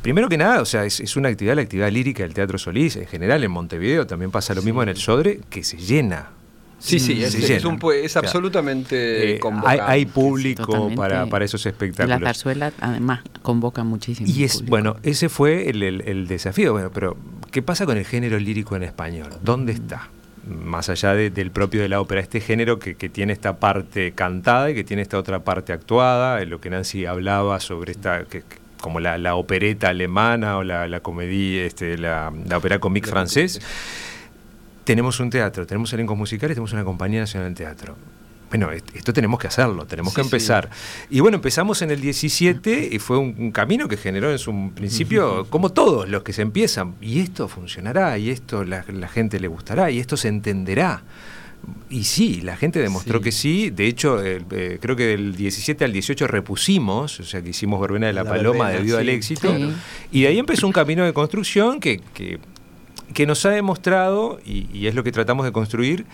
Primero 0.01 0.27
que 0.27 0.39
nada, 0.39 0.59
o 0.59 0.65
sea, 0.65 0.85
es, 0.85 1.15
una 1.15 1.29
actividad, 1.29 1.55
la 1.55 1.61
actividad 1.61 1.91
lírica 1.91 2.23
del 2.23 2.33
Teatro 2.33 2.57
Solís, 2.57 2.95
en 2.95 3.05
general 3.05 3.43
en 3.43 3.51
Montevideo 3.51 4.07
también 4.07 4.31
pasa 4.31 4.55
lo 4.55 4.63
mismo 4.63 4.81
en 4.81 4.89
el 4.89 4.97
Sodre, 4.97 5.39
que 5.51 5.63
se 5.63 5.77
llena 5.77 6.31
Sí, 6.79 6.99
sí, 6.99 7.23
es, 7.23 7.33
es, 7.33 8.17
absolutamente 8.17 9.35
eh, 9.35 9.39
hay, 9.65 10.05
público 10.05 10.91
para, 10.95 11.25
para, 11.25 11.43
esos 11.43 11.65
espectáculos. 11.65 12.21
La 12.21 12.27
zarzuela 12.27 12.71
además 12.79 13.21
convoca 13.41 13.83
muchísimo. 13.83 14.29
Y 14.29 14.43
es, 14.43 14.63
bueno, 14.63 14.97
ese 15.01 15.27
fue 15.27 15.69
el, 15.69 16.27
desafío. 16.27 16.73
Bueno, 16.73 16.91
pero 16.93 17.17
¿qué 17.51 17.63
pasa 17.63 17.85
con 17.85 17.97
el 17.97 18.05
género 18.05 18.37
lírico 18.37 18.75
en 18.75 18.83
español? 18.83 19.29
¿Dónde 19.41 19.73
está? 19.73 20.09
Más 20.45 20.89
allá 20.89 21.13
del 21.13 21.51
propio 21.51 21.81
de 21.81 21.89
la 21.89 21.99
ópera, 21.99 22.21
este 22.21 22.41
género 22.41 22.77
que, 22.77 22.93
tiene 22.93 23.33
esta 23.33 23.57
parte 23.57 24.11
cantada 24.11 24.69
y 24.69 24.75
que 24.75 24.83
tiene 24.83 25.01
esta 25.01 25.17
otra 25.17 25.39
parte 25.39 25.73
actuada, 25.73 26.41
en 26.41 26.51
lo 26.51 26.61
que 26.61 26.69
Nancy 26.69 27.05
hablaba 27.05 27.59
sobre 27.59 27.91
esta, 27.91 28.23
que, 28.25 28.43
como 28.79 28.99
la, 28.99 29.35
opereta 29.35 29.89
alemana 29.89 30.57
o 30.57 30.63
la, 30.63 30.99
comedia, 31.01 31.65
este, 31.65 31.97
la, 31.97 32.31
ópera 32.55 32.79
comique 32.79 33.09
francés, 33.09 33.59
tenemos 34.87 35.19
un 35.19 35.29
teatro, 35.29 35.67
tenemos 35.67 35.91
elencos 35.91 36.17
musicales, 36.17 36.55
tenemos 36.55 36.71
una 36.71 36.85
compañía 36.85 37.19
nacional 37.19 37.49
de 37.49 37.55
teatro 37.55 37.97
bueno, 38.49 38.69
esto 38.71 39.11
tenemos 39.11 39.41
que 39.41 39.47
hacerlo, 39.47 39.85
tenemos 39.85 40.13
que 40.13 40.21
empezar. 40.21 40.69
Y 41.09 41.19
bueno, 41.19 41.35
empezamos 41.35 41.81
en 41.81 41.91
el 41.91 41.99
17 41.99 42.91
y 42.93 42.97
fue 42.97 43.17
un, 43.17 43.51
camino 43.51 43.89
que 43.89 43.97
generó 43.97 44.31
en 44.31 44.39
su 44.39 44.71
principio, 44.73 45.47
como 45.49 45.73
todos 45.73 46.07
los 46.07 46.23
que 46.23 46.31
se 46.31 46.43
empiezan, 46.43 46.95
y 47.01 47.19
esto 47.19 47.49
funcionará, 47.49 48.17
y 48.17 48.29
esto 48.29 48.63
la, 48.63 48.85
la 48.87 49.09
gente 49.09 49.41
le 49.41 49.49
gustará, 49.49 49.91
y 49.91 49.99
esto 49.99 50.15
se 50.15 50.29
entenderá. 50.29 51.03
Y 51.89 52.05
sí, 52.05 52.39
la 52.41 52.55
gente 52.55 52.79
demostró 52.79 53.19
que 53.19 53.33
sí. 53.33 53.69
De 53.69 53.87
hecho, 53.87 54.23
eh, 54.23 54.77
creo 54.79 54.95
que 54.95 55.07
del 55.07 55.35
17 55.35 55.83
al 55.83 55.91
18 55.91 56.27
repusimos, 56.27 57.19
o 57.19 57.23
sea, 57.23 57.41
que 57.41 57.49
hicimos 57.49 57.81
Verbena 57.81 58.07
de 58.07 58.13
la, 58.13 58.23
Paloma 58.23 58.69
debido 58.69 58.97
al 58.97 59.09
éxito. 59.09 59.53
Y 60.11 60.21
de 60.21 60.27
ahí 60.27 60.39
empezó 60.39 60.67
un 60.67 60.73
camino 60.73 61.03
de 61.03 61.11
construcción 61.11 61.81
que, 61.81 61.99
que, 62.13 62.39
que 63.13 63.25
nos 63.25 63.45
ha 63.45 63.49
demostrado, 63.49 64.39
y, 64.45 64.67
y, 64.73 64.87
es 64.87 64.95
lo 64.95 65.03
que 65.03 65.11
tratamos 65.11 65.45
de 65.45 65.51
construir, 65.51 66.05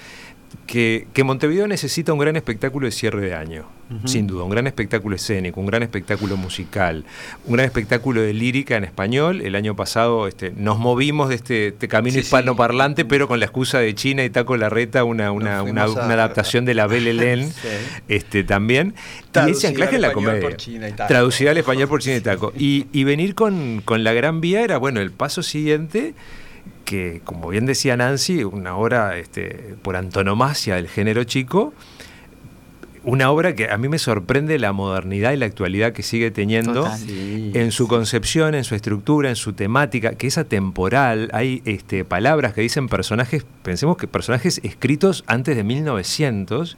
que, 0.66 1.24
Montevideo 1.24 1.68
necesita 1.68 2.14
un 2.14 2.20
gran 2.20 2.36
espectáculo 2.36 2.86
de 2.86 2.92
cierre 2.92 3.22
de 3.22 3.36
año, 3.36 3.66
sin 4.06 4.26
duda, 4.26 4.44
un 4.44 4.50
gran 4.50 4.66
espectáculo 4.66 5.16
escénico, 5.16 5.60
un 5.60 5.68
gran 5.68 5.84
espectáculo 5.84 6.36
musical, 6.36 7.06
un 7.46 7.54
gran 7.54 7.66
espectáculo 7.66 8.22
de 8.22 8.34
lírica 8.34 8.76
en 8.76 8.84
español. 8.84 9.42
El 9.42 9.56
año 9.56 9.76
pasado 9.76 10.28
este, 10.28 10.52
nos 10.56 10.80
movimos 10.80 11.30
de 11.30 11.36
este, 11.36 11.68
este 11.68 11.88
camino 11.88 12.18
hispano 12.18 12.56
parlante, 12.56 13.06
pero 13.06 13.28
con 13.28 13.40
la 13.40 13.46
excusa 13.46 13.80
de 13.80 13.94
China 13.94 14.24
y 14.24 14.30
Taco 14.30 14.58
Larreta, 14.58 15.04
una, 15.04 15.32
una, 15.32 15.62
una, 15.62 15.84
adaptación 15.84 16.66
de 16.66 16.74
la 16.74 16.88
Belle 16.88 17.14
Hélène 17.14 17.52
este, 18.08 18.44
también. 18.44 18.96
y 19.48 19.52
ese 19.52 19.68
anclaje 19.68 19.96
en 19.96 20.02
la 20.02 20.14
comedia. 20.14 20.56
Traducida 21.08 21.52
al 21.52 21.58
español 21.58 21.88
por 21.88 22.02
China 22.02 22.18
y 22.18 22.22
Taco. 22.22 22.52
Y, 22.58 22.88
y 22.92 23.04
venir 23.04 23.36
con, 23.36 23.82
con 23.86 24.04
la 24.04 24.14
Gran 24.14 24.42
Vía 24.42 24.64
era, 24.64 24.78
bueno, 24.78 25.02
el 25.02 25.12
paso 25.12 25.44
siguiente 25.44 26.16
que, 26.84 27.22
como 27.24 27.50
bien 27.50 27.66
decía 27.66 27.98
Nancy, 27.98 28.44
una 28.44 28.76
obra 28.76 29.18
este, 29.18 29.76
por 29.82 29.96
antonomasia 29.96 30.76
del 30.76 30.88
género 30.88 31.24
chico, 31.24 31.74
una 33.04 33.30
obra 33.32 33.56
que 33.56 33.70
a 33.70 33.78
mí 33.78 33.90
me 33.90 34.00
sorprende 34.00 34.58
la 34.60 34.72
modernidad 34.72 35.34
y 35.34 35.38
la 35.38 35.46
actualidad 35.46 35.94
que 35.94 36.04
sigue 36.04 36.32
teniendo 36.32 36.90
en 37.08 37.72
su 37.72 37.88
concepción, 37.88 38.56
en 38.56 38.64
su 38.64 38.76
estructura, 38.76 39.30
en 39.30 39.36
su 39.36 39.54
temática, 39.54 40.16
que 40.16 40.28
es 40.28 40.38
atemporal. 40.38 41.30
Hay 41.34 41.62
este, 41.66 42.06
palabras 42.06 42.54
que 42.54 42.62
dicen 42.62 42.88
personajes, 42.88 43.46
pensemos 43.64 43.98
que 43.98 44.08
personajes 44.08 44.62
escritos 44.64 45.24
antes 45.28 45.56
de 45.56 45.64
1900 45.64 46.78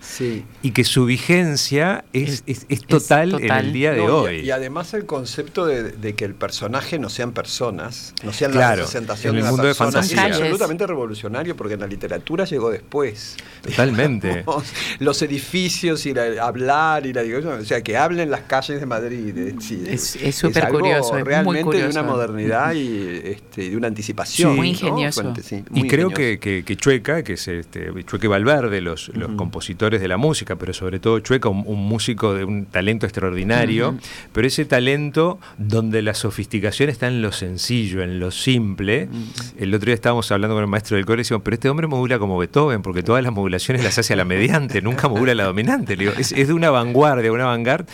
y 0.64 0.72
que 0.72 0.84
su 0.84 1.06
vigencia 1.06 2.06
es, 2.14 2.44
total, 2.88 3.42
en 3.42 3.52
el 3.52 3.74
día 3.74 3.92
de 3.92 4.02
hoy. 4.02 4.40
Y, 4.40 4.52
además 4.52 4.94
el 4.94 5.06
concepto 5.06 5.66
de, 5.66 6.16
que 6.16 6.26
el 6.26 6.34
personaje 6.34 6.98
no 6.98 7.10
sean 7.10 7.34
personas, 7.34 8.14
no 8.24 8.34
sean 8.34 8.56
la 8.56 8.76
representación 8.76 9.36
en 9.36 9.40
el 9.40 9.46
de 9.46 9.52
mundo 9.52 9.68
de 9.68 9.76
fantasía. 9.76 10.28
Es 10.28 10.38
absolutamente 10.38 10.88
revolucionario 10.88 11.56
porque 11.56 11.76
en 11.76 11.82
la 11.82 11.88
literatura 11.88 12.46
llegó 12.46 12.72
después. 12.72 13.36
Totalmente. 13.62 14.44
Los 15.00 15.22
edificios 15.22 16.06
y 16.06 16.15
hablar 16.40 17.06
y 17.06 17.14
la 17.14 17.22
o 17.22 17.64
sea, 17.64 17.82
que 17.82 17.98
hablen 17.98 18.30
las 18.32 18.42
calles 18.42 18.80
de 18.80 18.86
Madrid. 18.86 19.38
es 19.38 20.36
súper 20.36 20.70
curioso, 20.70 21.18
es 21.18 21.24
realmente 21.24 21.78
de 21.78 21.90
una 21.90 22.04
modernidad 22.04 22.74
y 22.74 23.22
este, 23.24 23.70
de 23.70 23.78
una 23.78 23.88
anticipación. 23.88 24.56
muy 24.56 24.70
ingenioso. 24.70 25.34
y 25.74 25.88
creo 25.88 26.10
que, 26.10 26.40
que, 26.40 26.76
Chueca, 26.76 27.24
que 27.24 27.34
es 27.34 27.48
este, 27.48 27.92
Chueca 28.06 28.26
y 28.26 28.30
Valverde, 28.30 28.82
los, 28.82 29.10
los 29.10 29.32
compositores 29.32 30.02
de 30.02 30.08
la 30.08 30.18
música, 30.18 30.56
pero 30.56 30.74
sobre 30.74 31.00
todo 31.00 31.20
Chueca, 31.20 31.50
un, 31.50 31.86
músico 31.86 32.34
de 32.34 32.44
un 32.44 32.66
talento 32.66 33.06
extraordinario, 33.06 33.98
pero 34.34 34.48
ese 34.48 34.66
talento 34.66 35.40
donde 35.58 36.02
la 36.02 36.14
sofisticación 36.14 36.90
está 36.90 37.08
en 37.08 37.22
lo 37.22 37.32
sencillo, 37.32 38.02
en 38.02 38.20
lo 38.20 38.32
simple. 38.32 39.10
El 39.58 39.74
otro 39.74 39.86
día 39.86 39.96
estábamos 39.96 40.32
hablando 40.32 40.56
con 40.56 40.64
el 40.64 40.70
maestro 40.70 40.98
del 40.98 41.06
coro 41.06 41.20
y 41.20 41.24
decíamos, 41.24 41.44
pero 41.44 41.56
este 41.56 41.70
hombre 41.70 41.88
modula 41.88 42.20
como 42.20 42.38
Beethoven, 42.38 42.82
porque 42.82 43.04
todas 43.04 43.24
las 43.24 43.32
modulaciones 43.32 43.84
las 43.84 43.98
hace 43.98 44.14
a 44.14 44.16
la 44.16 44.26
mediante, 44.26 44.82
nunca 44.82 45.08
modula 45.08 45.36
la 45.36 45.46
dominante 45.46 45.96
es, 46.18 46.30
de 46.30 46.54
una 46.54 46.70
vanguardia, 46.70 47.32
una 47.32 47.46
vanguardia, 47.46 47.88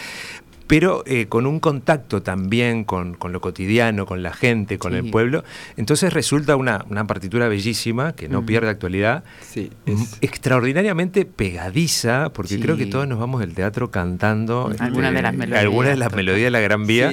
pero 0.72 1.04
eh, 1.06 1.25
con 1.28 1.48
un 1.48 1.60
contacto 1.60 2.22
también 2.22 2.86
con, 2.86 3.18
lo 3.22 3.42
cotidiano, 3.42 4.06
con 4.06 4.24
la 4.24 4.32
gente, 4.32 4.78
con 4.78 4.96
el 4.96 5.12
pueblo. 5.12 5.44
Entonces 5.75 6.13
resulta 6.13 6.56
una, 6.56 6.86
partitura 7.08 7.50
bellísima, 7.50 8.13
que 8.13 8.30
no 8.30 8.46
pierde 8.46 8.70
actualidad, 8.70 9.25
extraordinariamente 10.22 11.25
pegadiza, 11.25 12.30
porque 12.32 12.58
creo 12.58 12.78
que 12.78 12.86
todos 12.86 13.06
nos 13.06 13.20
vamos 13.20 13.42
del 13.42 13.54
teatro 13.54 13.92
cantando 13.92 14.72
algunas 14.80 15.13
de 15.13 15.22
las 15.22 15.34
melodías, 15.34 15.60
algunas 15.60 15.90
de 15.92 15.98
las 15.98 16.13
melodías 16.13 16.46
de 16.46 16.51
la 16.51 16.62
Gran 16.62 16.88
Vía, 16.88 17.12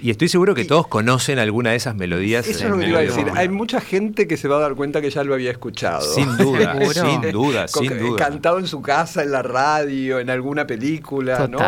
y 0.00 0.10
estoy 0.10 0.28
seguro 0.28 0.54
que 0.54 0.64
todos 0.64 0.86
conocen 0.86 1.40
alguna 1.40 1.70
de 1.70 1.76
esas 1.78 1.96
melodías. 1.96 2.46
Eso 2.46 2.66
es 2.66 2.70
lo 2.70 2.78
que 2.78 2.90
iba 2.90 3.00
a 3.00 3.02
decir. 3.02 3.26
Hay 3.34 3.48
mucha 3.48 3.80
gente 3.80 4.28
que 4.28 4.36
se 4.36 4.46
va 4.46 4.58
a 4.58 4.60
dar 4.60 4.76
cuenta 4.76 5.00
que 5.00 5.10
ya 5.10 5.24
lo 5.24 5.34
había 5.34 5.50
escuchado. 5.50 6.02
Sin 6.02 6.36
duda, 6.36 6.78
sin 6.92 7.32
duda, 7.32 7.66
sin 7.66 7.98
duda. 7.98 8.24
Cantado 8.24 8.60
en 8.60 8.68
su 8.68 8.80
casa, 8.80 9.24
en 9.24 9.32
la 9.32 9.42
radio, 9.42 10.20
en 10.20 10.30
alguna 10.30 10.64
película, 10.64 11.48
¿no? 11.48 11.58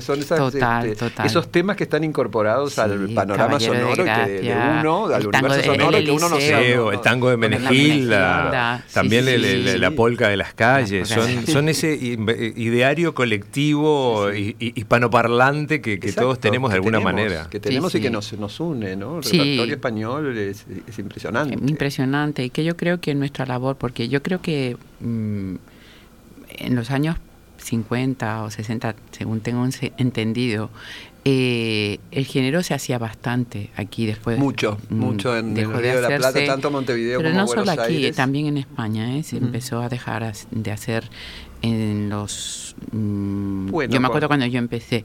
Son 0.00 0.18
esas, 0.18 0.40
este, 0.80 1.26
esos 1.26 1.50
temas 1.50 1.76
que 1.76 1.84
están 1.84 2.04
incorporados 2.04 2.78
al 2.78 3.08
panorama 3.10 3.60
sonoro 3.60 4.04
de, 4.04 4.40
de, 4.42 4.54
uno, 4.80 5.06
al 5.06 5.26
universo 5.26 5.62
sonoro 5.62 5.98
que 5.98 6.10
uno 6.10 6.28
no 6.28 6.40
sabe. 6.40 6.72
El 6.92 7.00
tango 7.00 7.30
de 7.30 7.36
Menegilda, 7.36 8.84
también 8.92 9.80
la 9.80 9.90
polca 9.90 10.28
de 10.28 10.36
las 10.36 10.54
calles, 10.54 11.08
son, 11.08 11.46
son 11.46 11.68
ese 11.68 11.94
ideario 11.94 13.14
colectivo 13.14 14.30
hispanoparlante 14.32 15.80
que, 15.80 16.12
todos 16.12 16.38
tenemos 16.38 16.70
de 16.70 16.76
alguna 16.76 17.00
manera. 17.00 17.48
Que 17.50 17.60
tenemos 17.60 17.94
y 17.94 18.00
que 18.00 18.10
nos, 18.10 18.32
nos 18.34 18.60
une, 18.60 18.96
¿no? 18.96 19.18
El 19.18 19.24
repertorio 19.24 19.74
español 19.74 20.38
es, 20.38 20.64
impresionante. 20.98 21.54
Impresionante, 21.54 22.44
y 22.44 22.50
que 22.50 22.64
yo 22.64 22.76
creo 22.76 23.00
que 23.00 23.14
nuestra 23.14 23.46
labor, 23.46 23.76
porque 23.76 24.08
yo 24.08 24.22
creo 24.22 24.40
que 24.40 24.76
mm, 25.00 25.54
en 26.58 26.74
los 26.74 26.90
años 26.90 27.16
50 27.62 28.42
o 28.44 28.50
60, 28.50 28.94
según 29.10 29.40
tengo 29.40 29.66
entendido, 29.96 30.70
eh, 31.24 32.00
el 32.10 32.26
género 32.26 32.62
se 32.62 32.74
hacía 32.74 32.98
bastante 32.98 33.70
aquí 33.76 34.06
después. 34.06 34.38
Mucho, 34.38 34.78
mm, 34.88 34.94
mucho 34.94 35.36
en 35.36 35.56
el 35.56 35.72
Río 35.72 35.96
de, 35.96 36.02
la 36.02 36.16
Plata, 36.16 36.44
tanto 36.44 36.70
Montevideo 36.70 37.18
pero 37.18 37.30
como 37.30 37.42
no 37.42 37.46
solo 37.46 37.70
aquí, 37.80 38.10
también 38.10 38.46
en 38.46 38.58
España, 38.58 39.16
¿eh? 39.16 39.22
se 39.22 39.36
empezó 39.36 39.80
a 39.82 39.88
dejar 39.88 40.32
de 40.50 40.70
hacer 40.72 41.08
en 41.62 42.08
los... 42.08 42.74
Mm, 42.90 43.68
yo 43.88 44.00
me 44.00 44.08
acuerdo 44.08 44.26
cuando 44.26 44.46
yo 44.46 44.58
empecé, 44.58 45.04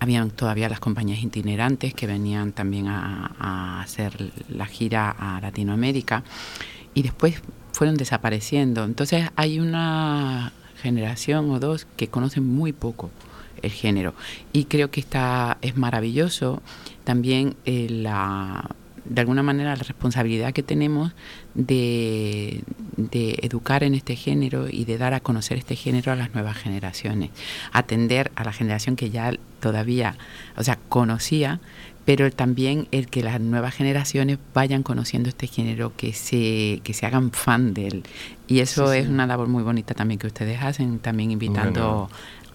habían 0.00 0.30
todavía 0.30 0.68
las 0.68 0.80
compañías 0.80 1.22
itinerantes 1.22 1.94
que 1.94 2.06
venían 2.06 2.52
también 2.52 2.88
a, 2.88 3.34
a 3.38 3.80
hacer 3.80 4.32
la 4.50 4.66
gira 4.66 5.10
a 5.10 5.40
Latinoamérica 5.40 6.24
y 6.92 7.02
después 7.02 7.40
fueron 7.72 7.96
desapareciendo. 7.96 8.84
Entonces 8.84 9.28
hay 9.34 9.60
una 9.60 10.52
generación 10.80 11.50
o 11.50 11.60
dos 11.60 11.86
que 11.96 12.08
conocen 12.08 12.46
muy 12.46 12.72
poco 12.72 13.10
el 13.62 13.70
género. 13.70 14.14
Y 14.52 14.64
creo 14.64 14.90
que 14.90 15.00
está, 15.00 15.58
es 15.62 15.76
maravilloso 15.76 16.62
también 17.04 17.56
eh, 17.64 17.86
la, 17.90 18.70
de 19.04 19.20
alguna 19.20 19.42
manera 19.42 19.76
la 19.76 19.82
responsabilidad 19.82 20.52
que 20.52 20.62
tenemos 20.62 21.12
de, 21.54 22.62
de, 22.96 23.38
educar 23.42 23.84
en 23.84 23.94
este 23.94 24.16
género 24.16 24.68
y 24.68 24.84
de 24.84 24.98
dar 24.98 25.14
a 25.14 25.20
conocer 25.20 25.58
este 25.58 25.76
género 25.76 26.12
a 26.12 26.16
las 26.16 26.34
nuevas 26.34 26.56
generaciones. 26.56 27.30
Atender 27.72 28.30
a 28.34 28.44
la 28.44 28.52
generación 28.52 28.96
que 28.96 29.10
ya 29.10 29.32
todavía, 29.60 30.16
o 30.56 30.64
sea, 30.64 30.78
conocía, 30.88 31.60
pero 32.04 32.30
también 32.30 32.86
el 32.90 33.08
que 33.08 33.22
las 33.22 33.40
nuevas 33.40 33.74
generaciones 33.74 34.38
vayan 34.52 34.82
conociendo 34.82 35.28
este 35.28 35.46
género, 35.46 35.92
que 35.96 36.12
se, 36.12 36.80
que 36.84 36.92
se 36.92 37.06
hagan 37.06 37.30
fan 37.32 37.72
de 37.74 37.86
él. 37.86 38.02
Y 38.46 38.60
eso 38.60 38.92
es 38.92 39.08
una 39.08 39.26
labor 39.26 39.48
muy 39.48 39.62
bonita 39.62 39.94
también 39.94 40.18
que 40.18 40.26
ustedes 40.26 40.62
hacen, 40.62 40.98
también 40.98 41.30
invitando 41.30 42.10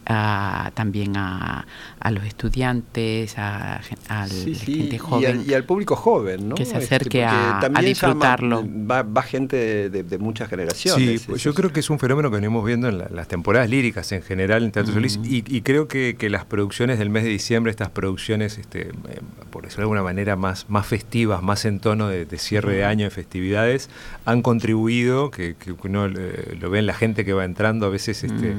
también 0.09 1.15
a, 1.17 1.67
a, 1.99 2.11
los 2.11 2.23
estudiantes, 2.23 3.37
a, 3.37 3.79
la 4.09 4.27
gente 4.27 4.97
joven. 4.97 5.45
Y 5.47 5.53
al, 5.53 5.63
público 5.65 5.95
joven, 5.95 6.49
¿no? 6.49 6.55
Que 6.55 6.65
se 6.65 6.77
este, 6.77 6.95
acerque 6.95 7.25
a, 7.25 7.69
disfrutarlo. 7.83 8.65
va, 8.65 9.21
gente 9.21 9.89
de, 9.89 10.17
muchas 10.17 10.49
generaciones. 10.49 11.21
Sí, 11.21 11.27
pues 11.27 11.43
yo 11.43 11.53
creo 11.53 11.71
que 11.71 11.81
es 11.81 11.89
un 11.91 11.99
fenómeno 11.99 12.31
que 12.31 12.37
venimos 12.37 12.65
viendo 12.65 12.89
en 12.89 12.97
las 12.97 13.27
temporadas 13.27 13.69
líricas 13.69 14.11
en 14.11 14.23
general 14.23 14.63
en 14.63 14.71
Teatro 14.71 14.93
Solís 14.93 15.19
y, 15.23 15.61
creo 15.61 15.87
que, 15.87 16.17
las 16.29 16.45
producciones 16.45 16.99
del 16.99 17.09
mes 17.09 17.23
de 17.23 17.29
diciembre, 17.29 17.71
estas 17.71 17.89
producciones, 17.89 18.57
este, 18.57 18.89
eh, 18.89 19.21
por 19.49 19.63
decirlo 19.63 19.81
de 19.81 19.85
alguna 19.85 20.03
manera, 20.03 20.35
más, 20.35 20.69
más 20.69 20.85
festivas, 20.85 21.41
más 21.41 21.65
en 21.65 21.79
tono 21.79 22.07
de, 22.07 22.25
cierre 22.37 22.75
de 22.75 22.85
año, 22.85 23.05
de 23.05 23.11
festividades, 23.11 23.89
han 24.25 24.41
contribuido, 24.41 25.29
que, 25.29 25.55
uno 25.83 26.07
lo 26.07 26.69
ve 26.69 26.79
en 26.79 26.85
la 26.85 26.93
gente 26.93 27.25
que 27.25 27.33
va 27.33 27.45
entrando, 27.45 27.85
a 27.85 27.89
veces 27.89 28.23
este, 28.23 28.55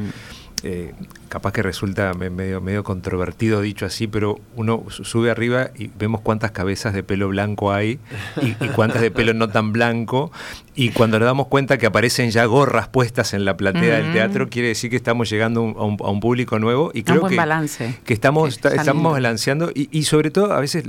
eh, 0.63 0.95
capaz 1.29 1.53
que 1.53 1.63
resulta 1.63 2.13
medio, 2.15 2.61
medio 2.61 2.85
controvertido 2.85 3.61
dicho 3.61 3.87
así, 3.87 4.07
pero 4.07 4.39
uno 4.57 4.85
sube 4.91 5.31
arriba 5.31 5.71
y 5.77 5.89
vemos 5.99 6.21
cuántas 6.21 6.51
cabezas 6.51 6.93
de 6.93 7.03
pelo 7.03 7.29
blanco 7.29 7.73
hay 7.73 7.99
y, 8.43 8.53
cuántas 8.75 9.01
de 9.01 9.11
pelo 9.11 9.33
no 9.35 9.49
tan 9.49 9.73
blanco. 9.73 10.31
Y 10.75 10.91
cuando 10.91 11.19
nos 11.19 11.27
damos 11.27 11.47
cuenta 11.47 11.79
que 11.79 11.87
aparecen 11.87 12.31
ya 12.31 12.45
gorras 12.45 12.89
puestas 12.89 13.35
en 13.35 13.45
la 13.45 13.57
platea 13.57 13.99
del 13.99 14.13
teatro, 14.13 14.49
quiere 14.49 14.69
decir 14.69 14.91
que 14.91 14.97
estamos 14.97 15.31
llegando 15.31 15.61
a 15.79 16.11
un, 16.11 16.21
público 16.21 16.59
nuevo. 16.59 16.91
Y 16.95 17.03
creo 17.03 17.27
que, 17.27 17.37
balance. 17.37 17.99
que 18.05 18.15
estamos, 18.15 18.59
estamos 18.65 19.13
balanceando 19.13 19.71
y, 19.75 19.89
y 19.91 20.05
sobre 20.05 20.31
todo 20.31 20.53
a 20.53 20.61
veces 20.61 20.85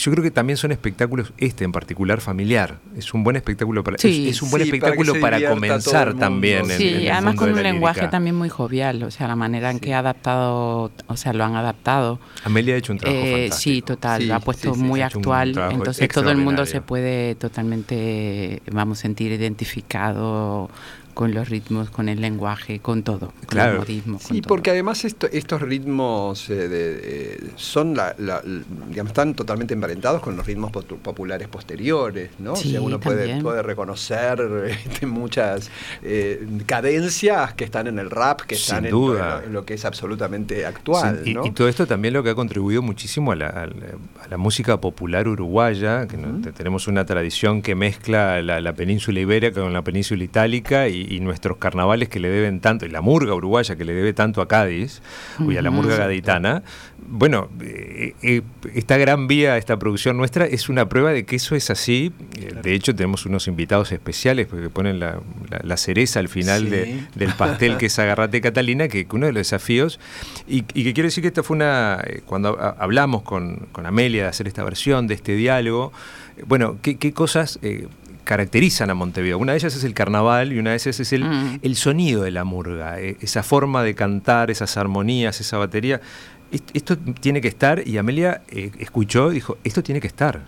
yo 0.00 0.10
creo 0.12 0.24
que 0.24 0.30
también 0.30 0.56
son 0.56 0.72
espectáculos, 0.72 1.32
este 1.36 1.64
en 1.64 1.72
particular 1.72 2.20
familiar. 2.20 2.78
Es 2.96 3.12
un 3.12 3.22
buen 3.22 3.36
espectáculo 3.36 3.84
para, 3.84 3.96
es, 3.96 4.42
un 4.42 4.50
buen 4.50 4.62
espectáculo 4.62 5.14
para, 5.20 5.48
comenzar 5.48 6.14
también. 6.14 6.66
Sí, 6.66 7.08
además 7.08 7.34
con 7.34 7.52
un 7.52 7.62
lenguaje 7.62 8.08
también 8.08 8.34
muy 8.34 8.48
jovial, 8.48 9.02
o 9.02 9.10
sea, 9.10 9.28
la 9.28 9.36
manera 9.36 9.70
en 9.70 9.78
que 9.78 9.94
ha 9.94 9.98
adaptado, 9.98 10.90
o 11.06 11.16
sea, 11.16 11.32
lo 11.32 11.44
han 11.44 11.54
adaptado. 11.54 12.18
Amelia 12.44 12.74
ha 12.74 12.78
hecho 12.78 12.92
un 12.92 12.98
trabajo 12.98 13.20
eh, 13.20 13.50
Sí, 13.52 13.82
total, 13.82 14.26
lo 14.26 14.34
ha 14.34 14.40
puesto 14.40 14.74
muy 14.74 15.02
actual, 15.02 15.54
entonces 15.70 16.08
todo 16.08 16.30
el 16.30 16.38
mundo 16.38 16.64
se 16.66 16.80
puede 16.80 17.34
totalmente, 17.34 18.62
vamos, 18.70 18.98
sentir 18.98 19.32
identificado 19.32 20.70
con 21.14 21.34
los 21.34 21.48
ritmos, 21.48 21.90
con 21.90 22.08
el 22.08 22.20
lenguaje, 22.20 22.80
con 22.80 23.02
todo, 23.02 23.32
con 23.46 23.58
el 23.58 23.78
modismo. 23.78 24.18
sí, 24.18 24.42
porque 24.42 24.70
además 24.70 25.04
estos 25.04 25.62
ritmos 25.62 26.48
eh, 26.50 26.68
de, 26.68 27.50
son, 27.56 27.94
la, 27.94 28.14
digamos, 28.88 29.10
están 29.10 29.34
totalmente 29.34 29.74
emparentados 29.74 30.22
con 30.22 30.36
los 30.36 30.46
ritmos 30.46 30.70
populares 30.70 31.48
posteriores, 31.48 32.30
¿no? 32.38 32.56
Sí, 32.56 32.68
o 32.68 32.70
sea, 32.72 32.80
uno 32.80 33.00
puede, 33.00 33.40
puede, 33.42 33.62
reconocer 33.62 34.40
este, 34.84 35.06
muchas 35.06 35.70
eh, 36.02 36.46
cadencias 36.66 37.54
que 37.54 37.64
están 37.64 37.86
en 37.86 37.98
el 37.98 38.10
rap, 38.10 38.42
que 38.42 38.54
están 38.54 38.86
en, 38.86 38.92
Lo, 38.92 39.64
que 39.64 39.74
es 39.74 39.84
absolutamente 39.84 40.66
actual. 40.66 41.22
y, 41.24 41.50
todo 41.50 41.68
esto 41.68 41.86
también 41.86 42.14
lo 42.14 42.22
que 42.22 42.30
ha 42.30 42.34
contribuido 42.34 42.82
muchísimo 42.82 43.32
a 43.32 43.36
la, 43.36 43.68
música 44.36 44.80
popular 44.80 45.28
uruguaya, 45.28 46.06
que 46.06 46.16
tenemos 46.52 46.86
una 46.88 47.04
tradición 47.04 47.62
que 47.62 47.74
mezcla 47.74 48.40
la, 48.42 48.72
península 48.72 49.20
ibérica 49.20 49.60
con 49.60 49.72
la 49.72 49.82
península 49.82 50.22
itálica 50.24 50.88
y 50.88 50.99
y, 51.08 51.20
nuestros 51.20 51.58
carnavales 51.58 52.08
que 52.08 52.20
le 52.20 52.28
deben 52.28 52.60
tanto, 52.60 52.86
y 52.86 52.88
la 52.88 53.00
murga 53.00 53.34
uruguaya 53.34 53.76
que 53.76 53.84
le 53.84 53.92
debe 53.92 54.12
tanto 54.12 54.42
a 54.42 54.48
Cádiz, 54.48 55.02
y 55.48 55.56
a 55.56 55.62
la 55.62 55.70
murga 55.70 55.96
gaditana, 55.96 56.62
bueno, 57.12 57.48
eh, 57.60 58.14
eh, 58.22 58.42
esta 58.74 58.96
gran 58.96 59.26
vía, 59.26 59.56
esta 59.56 59.78
producción 59.78 60.16
nuestra, 60.16 60.46
es 60.46 60.68
una 60.68 60.88
prueba 60.88 61.12
de 61.12 61.24
que 61.24 61.36
eso 61.36 61.56
es 61.56 61.70
así. 61.70 62.12
Eh, 62.38 62.54
de 62.62 62.74
hecho, 62.74 62.94
tenemos 62.94 63.26
unos 63.26 63.48
invitados 63.48 63.90
especiales 63.92 64.46
porque 64.46 64.68
ponen 64.68 65.00
la, 65.00 65.20
cereza 65.76 66.20
al 66.20 66.28
final 66.28 66.68
del 66.70 67.32
pastel 67.36 67.78
que 67.78 67.86
es 67.86 67.98
Agarrate 67.98 68.40
Catalina, 68.40 68.88
que, 68.88 69.06
uno 69.12 69.26
de 69.26 69.32
los 69.32 69.40
desafíos, 69.40 69.98
y, 70.46 70.62
que 70.62 70.94
quiero 70.94 71.06
decir 71.06 71.22
que 71.22 71.28
esta 71.28 71.42
fue 71.42 71.56
una, 71.56 72.02
cuando 72.26 72.58
hablamos 72.78 73.22
con, 73.22 73.68
Amelia 73.74 74.24
de 74.24 74.28
hacer 74.28 74.46
esta 74.46 74.62
versión, 74.62 75.06
de 75.06 75.14
este 75.14 75.34
diálogo, 75.34 75.92
bueno, 76.46 76.78
qué, 76.80 77.12
cosas 77.12 77.58
caracterizan 78.30 78.90
a 78.90 78.94
Montevideo. 78.94 79.38
Una 79.38 79.54
de 79.54 79.58
ellas 79.58 79.74
es 79.74 79.82
el 79.82 79.92
carnaval 79.92 80.52
y 80.52 80.60
una 80.60 80.70
de 80.70 80.76
ellas 80.76 81.00
es 81.00 81.12
el, 81.12 81.24
mm. 81.24 81.58
el 81.62 81.74
sonido 81.74 82.22
de 82.22 82.30
la 82.30 82.44
murga, 82.44 83.00
eh, 83.00 83.16
esa 83.20 83.42
forma 83.42 83.82
de 83.82 83.96
cantar, 83.96 84.52
esas 84.52 84.76
armonías, 84.76 85.40
esa 85.40 85.58
batería. 85.58 86.00
Esto, 86.50 86.98
tiene 86.98 87.40
que 87.40 87.48
estar, 87.48 87.86
y 87.86 87.96
Amelia 87.98 88.42
eh, 88.48 88.72
escuchó 88.78 89.30
y 89.30 89.36
dijo, 89.36 89.58
esto 89.62 89.82
tiene 89.82 90.00
que 90.00 90.08
estar. 90.08 90.42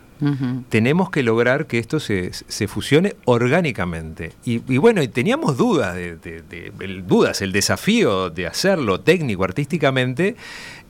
Tenemos 0.68 1.10
que 1.10 1.24
lograr 1.24 1.66
que 1.66 1.78
esto 1.78 1.98
se, 1.98 2.30
fusione 2.68 3.16
orgánicamente. 3.24 4.32
Y, 4.44 4.58
bueno, 4.78 5.02
y 5.02 5.08
teníamos 5.08 5.56
dudas, 5.56 5.96
de, 5.96 6.72
dudas, 7.04 7.42
el 7.42 7.50
desafío 7.50 8.30
de 8.30 8.46
hacerlo 8.46 9.00
técnico, 9.00 9.42
artísticamente, 9.42 10.36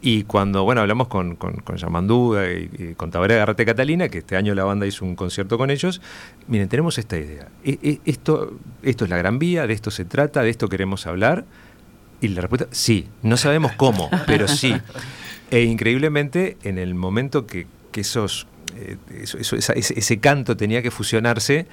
y 0.03 0.25
cuando, 0.25 0.65
bueno, 0.65 0.83
hablamos 0.83 1.09
con, 1.09 1.37
con, 1.37 1.55
con 1.57 1.77
y, 1.77 2.95
con 2.95 3.11
Tabaré 3.11 3.37
Garrate 3.37 3.65
Catalina, 3.65 4.09
que 4.11 4.19
este 4.19 4.37
año 4.37 4.55
la 4.55 4.65
banda 4.65 4.87
hizo 4.87 5.05
un 5.05 5.17
concierto 5.17 5.57
con 5.57 5.71
ellos, 5.71 6.03
miren, 6.47 6.69
tenemos 6.69 6.99
esta 6.99 7.17
idea. 7.17 7.49
E, 7.65 7.79
e, 7.83 8.01
esto, 8.05 8.59
esto 8.83 9.05
es 9.05 9.11
la 9.11 9.17
gran 9.17 9.39
vía, 9.39 9.67
de 9.67 9.73
esto 9.73 9.91
se 9.91 10.05
trata, 10.05 10.43
de 10.43 10.51
esto 10.51 10.69
queremos 10.69 11.07
hablar. 11.07 11.47
Y 12.23 12.29
la 12.29 12.41
respuesta, 12.41 12.69
sí, 12.71 13.09
no 13.23 13.37
sabemos 13.37 13.73
cómo, 13.73 14.09
pero 14.27 14.49
sí. 14.49 14.75
E 15.51 15.65
increíblemente, 15.65 16.57
en 16.63 16.79
el 16.79 16.95
momento 16.95 17.47
que, 17.47 17.67
esos, 17.95 18.47
eh, 18.77 18.97
ese 19.75 20.21
canto 20.21 20.57
tenía 20.57 20.81
que 20.83 20.91
fusionarse, 20.91 21.67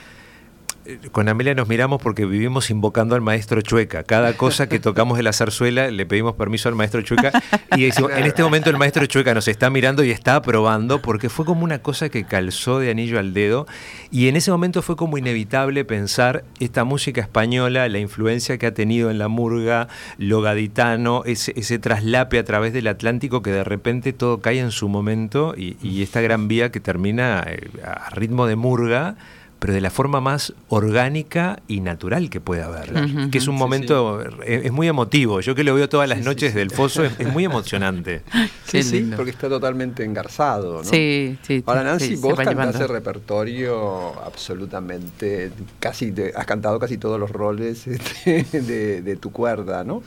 con 1.11 1.29
Amelia 1.29 1.53
nos 1.55 1.67
miramos 1.67 2.01
porque 2.01 2.25
vivimos 2.25 2.69
invocando 2.69 3.15
al 3.15 3.21
maestro 3.21 3.61
Chueca. 3.61 4.03
Cada 4.03 4.33
cosa 4.33 4.67
que 4.67 4.79
tocamos 4.79 5.17
de 5.17 5.23
la 5.23 5.33
zarzuela 5.33 5.89
le 5.91 6.05
pedimos 6.05 6.35
permiso 6.35 6.69
al 6.69 6.75
maestro 6.75 7.01
Chueca 7.01 7.31
y 7.75 7.85
en 7.85 8.25
este 8.25 8.43
momento 8.43 8.69
el 8.69 8.77
maestro 8.77 9.05
Chueca 9.05 9.33
nos 9.33 9.47
está 9.47 9.69
mirando 9.69 10.03
y 10.03 10.11
está 10.11 10.35
aprobando 10.35 11.01
porque 11.01 11.29
fue 11.29 11.45
como 11.45 11.63
una 11.63 11.79
cosa 11.79 12.09
que 12.09 12.23
calzó 12.23 12.79
de 12.79 12.91
anillo 12.91 13.19
al 13.19 13.33
dedo 13.33 13.67
y 14.11 14.27
en 14.27 14.35
ese 14.35 14.51
momento 14.51 14.81
fue 14.81 14.95
como 14.95 15.17
inevitable 15.17 15.85
pensar 15.85 16.43
esta 16.59 16.83
música 16.83 17.21
española, 17.21 17.87
la 17.89 17.99
influencia 17.99 18.57
que 18.57 18.65
ha 18.65 18.73
tenido 18.73 19.11
en 19.11 19.19
la 19.19 19.27
murga, 19.27 19.87
lo 20.17 20.41
gaditano, 20.41 21.23
ese, 21.25 21.79
traslape 21.79 22.39
a 22.39 22.43
través 22.43 22.73
del 22.73 22.87
Atlántico 22.87 23.41
que 23.41 23.51
de 23.51 23.63
repente 23.63 24.13
todo 24.13 24.39
cae 24.41 24.59
en 24.59 24.71
su 24.71 24.89
momento 24.89 25.53
y, 25.55 25.77
y 25.81 26.03
esta 26.03 26.21
gran 26.21 26.47
vía 26.47 26.71
que 26.71 26.79
termina 26.79 27.43
eh, 27.47 27.69
a 27.83 28.09
ritmo 28.09 28.47
de 28.47 28.55
murga 28.55 29.15
pero 29.59 29.73
de 29.73 29.81
la 29.81 29.89
forma 29.89 30.21
más 30.21 30.53
orgánica 30.69 31.59
y 31.67 31.81
natural 31.81 32.29
que 32.29 32.39
puede 32.39 32.63
haber. 32.63 32.93
que 33.29 33.37
es 33.37 33.47
un 33.47 33.55
momento, 33.55 34.21
Es, 34.45 34.71
muy 34.71 34.87
emotivo. 34.87 35.41
Yo 35.41 35.53
que 35.53 35.65
lo 35.65 35.75
veo 35.75 35.89
todas 35.89 36.07
las 36.07 36.23
noches 36.23 36.55
del 36.55 36.71
foso, 36.71 37.03
es, 37.03 37.33
muy 37.33 37.45
emocionante. 37.45 38.23
Sí, 38.69 38.83
sí, 38.83 39.11
porque 39.15 39.31
está 39.31 39.49
totalmente 39.49 40.03
engarzado. 40.03 40.77
¿no? 40.77 40.83
Sí, 40.83 41.39
sí. 41.41 41.63
Ahora, 41.65 41.83
Nancy, 41.83 42.17
vos 42.17 42.35
cantás 42.35 42.79
el 42.79 42.87
repertorio 42.87 44.21
absolutamente, 44.23 45.51
casi, 45.79 46.13
has 46.35 46.45
cantado 46.45 46.77
casi 46.77 46.99
todos 46.99 47.19
los 47.19 47.31
roles 47.31 47.87
este, 47.87 48.43
de, 48.51 49.01
de 49.01 49.15
tu 49.15 49.31
cuerda, 49.31 49.83
¿no? 49.83 50.03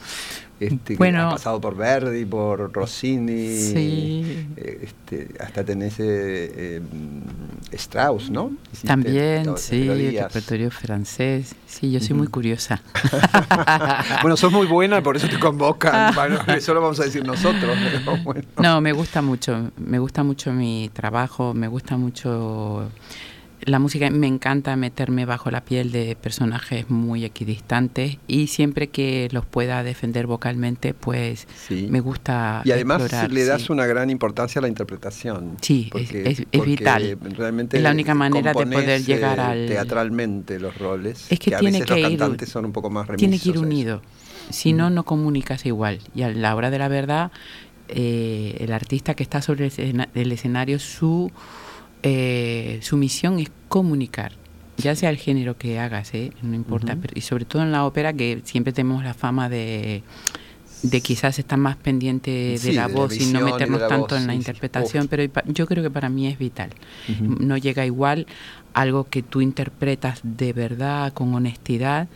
Este, 0.62 0.94
bueno, 0.94 1.29
ha 1.29 1.31
pasado 1.33 1.61
por 1.61 1.77
Verdi, 1.77 2.25
por 2.25 2.72
Rossini, 2.72 3.35
eh, 3.35 4.79
este, 4.83 5.29
hasta 5.40 5.64
tenés 5.64 5.96
eh, 5.98 6.81
Strauss, 7.72 8.31
¿no? 8.31 8.53
También, 8.87 9.57
sí, 9.57 9.88
el 9.88 10.18
repertorio 10.20 10.70
francés. 10.70 11.57
Sí, 11.66 11.90
yo 11.90 11.98
soy 11.98 12.14
muy 12.14 12.29
curiosa. 12.29 12.81
bueno, 14.22 14.37
sos 14.37 14.53
muy 14.53 14.66
buena, 14.66 15.03
por 15.03 15.16
eso 15.16 15.29
te 15.29 15.40
convocan. 15.40 16.14
eso 16.57 16.75
lo 16.75 16.81
vamos 16.81 17.01
a 17.01 17.05
decir 17.05 17.25
nosotros. 17.25 17.77
No, 18.62 18.81
me 18.81 18.92
gusta 18.92 19.22
mucho, 19.22 19.70
me 19.77 19.98
gusta 19.98 20.22
mucho 20.22 20.53
mi 20.53 20.90
trabajo, 20.92 21.55
me 21.55 21.66
gusta 21.66 21.96
mucho 21.96 22.88
la 23.64 23.79
música 23.79 24.11
me 24.11 24.27
encanta 24.27 24.75
meterme 24.77 25.25
bajo 25.25 25.51
la 25.51 25.64
piel 25.64 25.92
de 25.92 26.16
personajes 26.16 26.90
muy 26.90 27.25
equidistantes 27.25 28.18
y 28.27 28.48
siempre 28.48 28.88
que 28.88 29.29
los 29.33 29.46
pueda 29.46 29.83
defender 29.83 30.27
vocalmente, 30.27 30.94
pues 30.94 31.46
me 31.70 32.01
gusta. 32.01 32.62
Y 32.64 32.72
además 32.72 33.31
le 33.31 33.44
das 33.44 33.70
una 33.70 33.87
gran 33.87 34.11
importancia 34.11 34.59
a 34.59 34.62
la 34.62 34.68
interpretación. 34.68 35.57
Sí, 35.61 35.90
es, 35.94 36.64
vital. 36.64 37.18
Realmente 37.37 37.77
es 37.77 37.83
la 37.83 37.92
única 37.92 38.14
manera 38.14 38.53
de 38.53 38.66
poder 38.66 39.05
llegar 39.05 39.38
eh, 39.38 39.42
al. 39.42 39.66
Teatralmente 39.66 40.59
los 40.59 40.77
roles. 40.79 41.27
Es 41.31 41.38
que, 41.38 41.53
tiene 41.53 41.83
que 41.83 41.94
los 41.94 42.11
cantantes 42.11 42.48
son 42.48 42.64
un 42.64 42.72
poco 42.72 42.90
más 42.90 43.09
Tiene 43.16 43.38
que 43.38 43.51
ir 43.51 43.59
unido. 43.59 44.03
Si 44.51 44.72
no, 44.72 44.90
no 44.90 45.05
comunicas 45.05 45.64
igual. 45.66 46.01
Y 46.14 46.22
a 46.22 46.31
la 46.31 46.55
hora 46.57 46.70
de 46.70 46.79
la 46.79 46.88
verdad, 46.88 47.31
eh, 47.88 48.57
el 48.61 48.72
artista 48.72 49.14
que 49.14 49.22
está 49.22 49.40
sobre 49.40 49.70
el 50.14 50.33
escenario, 50.33 50.79
su 50.79 51.31
eh, 52.02 52.78
su 52.82 52.96
misión 52.96 53.38
es 53.38 53.50
comunicar, 53.68 54.32
ya 54.76 54.94
sea 54.96 55.10
el 55.10 55.16
género 55.16 55.56
que 55.56 55.78
hagas, 55.78 56.14
¿eh? 56.14 56.32
no 56.42 56.54
importa, 56.54 56.96
pero, 57.00 57.12
y 57.16 57.20
sobre 57.20 57.44
todo 57.44 57.62
en 57.62 57.72
la 57.72 57.84
ópera 57.84 58.12
que 58.12 58.40
siempre 58.44 58.72
tenemos 58.72 59.04
la 59.04 59.14
fama 59.14 59.48
de, 59.48 60.02
de 60.82 61.00
quizás 61.00 61.38
estar 61.38 61.58
más 61.58 61.76
pendiente 61.76 62.58
de 62.62 62.72
la 62.72 62.88
voz 62.88 63.16
y 63.16 63.26
no 63.26 63.40
meternos 63.40 63.86
tanto 63.86 64.16
en 64.16 64.26
la 64.26 64.34
interpretación, 64.34 65.06
pero 65.08 65.32
yo 65.46 65.66
creo 65.66 65.82
que 65.82 65.90
para 65.90 66.08
mí 66.08 66.26
es 66.26 66.38
vital. 66.38 66.70
No 67.20 67.56
llega 67.56 67.86
igual 67.86 68.26
algo 68.74 69.04
que 69.04 69.22
tú 69.22 69.40
interpretas 69.40 70.20
de 70.24 70.52
verdad, 70.52 71.12
con 71.12 71.32
honestidad, 71.34 72.08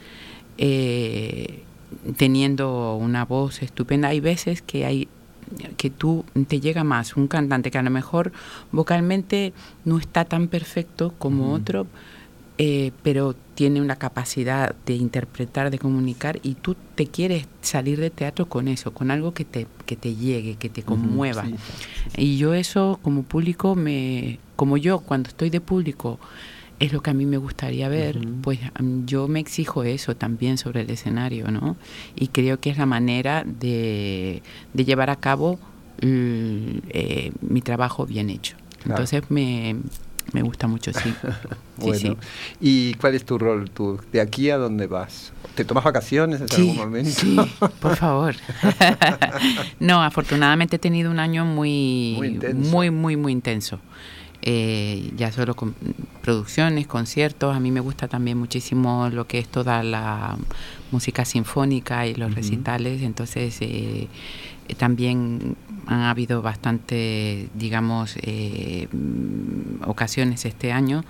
eh, 0.59 1.63
teniendo 2.17 2.97
una 2.97 3.25
voz 3.25 3.63
estupenda. 3.63 4.09
Hay 4.09 4.21
veces 4.21 4.63
que 4.63 4.85
hay 4.85 5.09
que 5.77 5.91
tú 5.91 6.25
te 6.49 6.61
llega 6.61 6.85
más 6.85 7.17
un 7.17 7.29
cantante 7.29 7.71
que 7.71 7.79
a 7.79 7.83
lo 7.83 7.91
mejor 7.91 8.33
vocalmente 8.73 9.53
no 9.85 9.99
está 9.99 10.25
tan 10.25 10.49
perfecto 10.49 11.15
como 11.19 11.53
otro, 11.53 11.87
eh, 12.59 12.93
pero 13.03 13.35
tiene 13.55 13.81
una 13.81 13.97
capacidad 13.97 14.75
de 14.87 14.95
interpretar, 14.95 15.71
de 15.71 15.79
comunicar, 15.79 16.41
y 16.43 16.55
tú 16.55 16.75
te 16.95 17.07
quieres 17.07 17.47
salir 17.61 18.01
de 18.01 18.11
teatro 18.11 18.49
con 18.49 18.69
eso, 18.69 18.93
con 18.93 19.11
algo 19.11 19.35
que 19.35 19.45
te, 19.45 19.67
que 19.85 19.97
te 19.97 20.15
llegue, 20.15 20.57
que 20.57 20.69
te 20.69 20.83
conmueva. 20.83 21.45
Y 22.17 22.39
yo 22.39 22.55
eso 22.55 22.99
como 23.03 23.23
público, 23.23 23.75
me, 23.75 24.39
como 24.57 24.77
yo 24.77 25.01
cuando 25.01 25.29
estoy 25.29 25.51
de 25.51 25.61
público, 25.61 26.19
es 26.79 26.93
lo 26.93 27.03
que 27.03 27.11
a 27.11 27.15
mí 27.15 27.27
me 27.27 27.39
gustaría 27.39 27.89
ver, 27.89 28.19
pues 28.43 28.59
yo 29.07 29.29
me 29.29 29.41
exijo 29.41 29.85
eso 29.85 30.17
también 30.17 30.59
sobre 30.59 30.83
el 30.83 30.91
escenario, 30.91 31.51
¿no? 31.51 31.77
Y 32.15 32.29
creo 32.29 32.61
que 32.61 32.71
es 32.71 32.79
la 32.79 32.87
manera 32.87 33.45
de, 33.45 34.43
llevar 34.75 35.11
a 35.11 35.17
cabo 35.17 35.59
eh, 36.01 37.33
mi 37.41 37.63
trabajo 37.63 38.07
bien 38.07 38.31
hecho. 38.31 38.57
Entonces 38.85 39.23
me, 39.31 39.77
me 40.33 40.43
gusta 40.43 40.67
mucho, 40.67 40.93
sí. 40.93 41.15
bueno, 41.79 42.17
¿y 42.61 42.95
cuál 42.95 43.15
es 43.15 43.25
tu 43.25 43.39
rol 43.39 43.71
tú? 43.71 44.01
¿De 44.13 44.21
aquí 44.21 44.51
a 44.51 44.59
dónde 44.59 44.87
vas? 44.87 45.33
¿Te 45.55 45.65
tomas 45.65 45.85
vacaciones 45.85 46.41
en 46.41 46.49
algún 46.55 46.77
momento? 46.77 47.11
Sí, 47.11 47.37
por 47.81 47.97
favor. 47.97 48.35
no, 49.81 50.03
afortunadamente 50.03 50.77
he 50.77 50.79
tenido 50.79 51.11
un 51.11 51.21
año 51.21 51.45
muy, 51.45 52.41
muy, 52.55 52.91
muy, 52.91 53.17
muy 53.17 53.33
intenso. 53.33 53.81
Eh, 54.49 55.11
ya 55.17 55.33
solo 55.33 55.57
con 55.57 55.75
producciones, 56.23 56.87
conciertos. 56.87 57.57
A 57.57 57.59
mí 57.59 57.73
me 57.73 57.81
gusta 57.81 58.07
también 58.07 58.39
muchísimo 58.39 59.09
lo 59.11 59.27
que 59.27 59.41
es 59.41 59.49
toda 59.49 59.83
la 59.83 60.37
música 60.93 61.25
sinfónica 61.25 62.07
y 62.07 62.15
los 62.15 62.33
recitales. 62.33 63.03
Entonces, 63.03 63.59
eh, 63.61 64.07
también 64.77 65.57
han 65.87 66.01
habido 66.03 66.43
bastante, 66.43 67.49
digamos, 67.55 68.17
eh, 68.23 68.89
ocasiones 69.85 70.45
este 70.45 70.73
año 70.73 71.05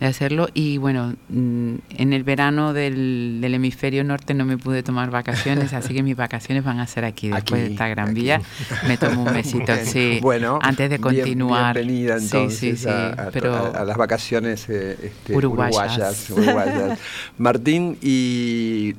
de 0.00 0.06
hacerlo 0.06 0.48
y 0.54 0.78
bueno, 0.78 1.14
mm, 1.28 1.74
en 1.96 2.12
el 2.12 2.22
verano 2.24 2.72
del, 2.72 3.40
hemisferio 3.42 4.04
norte 4.04 4.34
no 4.34 4.44
me 4.44 4.58
pude 4.58 4.82
tomar 4.82 5.10
vacaciones, 5.10 5.72
así 5.72 5.94
que 5.94 6.02
mis 6.02 6.16
vacaciones 6.16 6.62
van 6.62 6.78
a 6.78 6.86
ser 6.86 7.04
aquí, 7.04 7.28
después 7.28 7.62
de 7.62 7.72
esta 7.72 7.88
gran 7.88 8.14
vía. 8.14 8.40
Me 8.86 8.98
tomo 8.98 9.22
un 9.22 9.32
besito, 9.32 9.72
sí, 9.84 10.18
bueno, 10.20 10.58
antes 10.62 10.90
de 10.90 10.98
continuar. 10.98 11.74
bienvenida 11.74 12.16
entonces 12.16 12.86
a, 12.86 13.30
pero 13.32 13.74
a, 13.74 13.84
las 13.84 13.96
vacaciones 13.96 14.68
eh, 14.68 14.96
este, 15.02 15.34
uruguayas. 15.34 16.30
uruguayas, 16.30 16.98
Martín, 17.38 17.96
y 18.02 18.92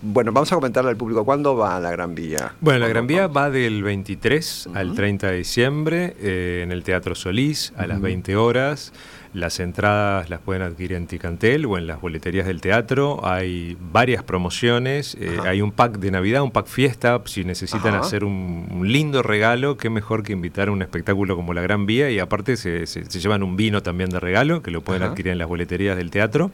bueno, 0.00 0.32
vamos 0.32 0.50
a 0.50 0.54
comentarle 0.54 0.90
al 0.90 0.96
público, 0.96 1.24
¿cuándo 1.24 1.54
va 1.56 1.76
a 1.76 1.80
la 1.80 1.90
Gran 1.90 2.14
Vía? 2.14 2.54
Bueno, 2.60 2.80
la 2.80 2.88
Gran 2.88 3.06
Vía 3.06 3.26
va 3.26 3.50
del 3.50 3.82
23 3.82 4.61
al 4.74 4.94
30 4.94 5.28
de 5.28 5.36
diciembre 5.36 6.16
eh, 6.20 6.60
en 6.62 6.72
el 6.72 6.82
Teatro 6.82 7.14
Solís 7.14 7.72
a 7.76 7.86
las 7.86 8.00
20 8.00 8.36
horas. 8.36 8.92
Las 9.34 9.60
entradas 9.60 10.28
las 10.28 10.40
pueden 10.40 10.60
adquirir 10.60 10.92
en 10.92 11.06
Ticantel 11.06 11.64
o 11.64 11.78
en 11.78 11.86
las 11.86 12.00
boleterías 12.00 12.46
del 12.46 12.60
teatro. 12.60 13.26
Hay 13.26 13.78
varias 13.80 14.22
promociones. 14.22 15.16
Eh, 15.18 15.38
hay 15.44 15.62
un 15.62 15.72
pack 15.72 15.98
de 15.98 16.10
Navidad, 16.10 16.42
un 16.42 16.50
pack 16.50 16.66
fiesta. 16.66 17.20
Si 17.24 17.42
necesitan 17.42 17.94
hacer 17.94 18.24
un, 18.24 18.82
lindo 18.84 19.22
regalo, 19.22 19.78
qué 19.78 19.88
mejor 19.88 20.22
que 20.22 20.32
invitar 20.32 20.68
a 20.68 20.72
un 20.72 20.82
espectáculo 20.82 21.34
como 21.34 21.54
La 21.54 21.62
Gran 21.62 21.86
Vía. 21.86 22.10
Y 22.10 22.18
aparte 22.18 22.58
se, 22.58 22.84
llevan 22.84 23.42
un 23.42 23.56
vino 23.56 23.82
también 23.82 24.10
de 24.10 24.20
regalo, 24.20 24.62
que 24.62 24.70
lo 24.70 24.82
pueden 24.82 25.02
adquirir 25.02 25.32
en 25.32 25.38
las 25.38 25.48
boleterías 25.48 25.96
del 25.96 26.10
teatro. 26.10 26.50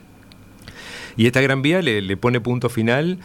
Y 1.17 1.27
esta 1.27 1.41
Gran 1.41 1.63
Vía 1.63 1.83
le 1.83 2.17
pone 2.17 2.41
punto 2.41 2.69
final 2.69 3.19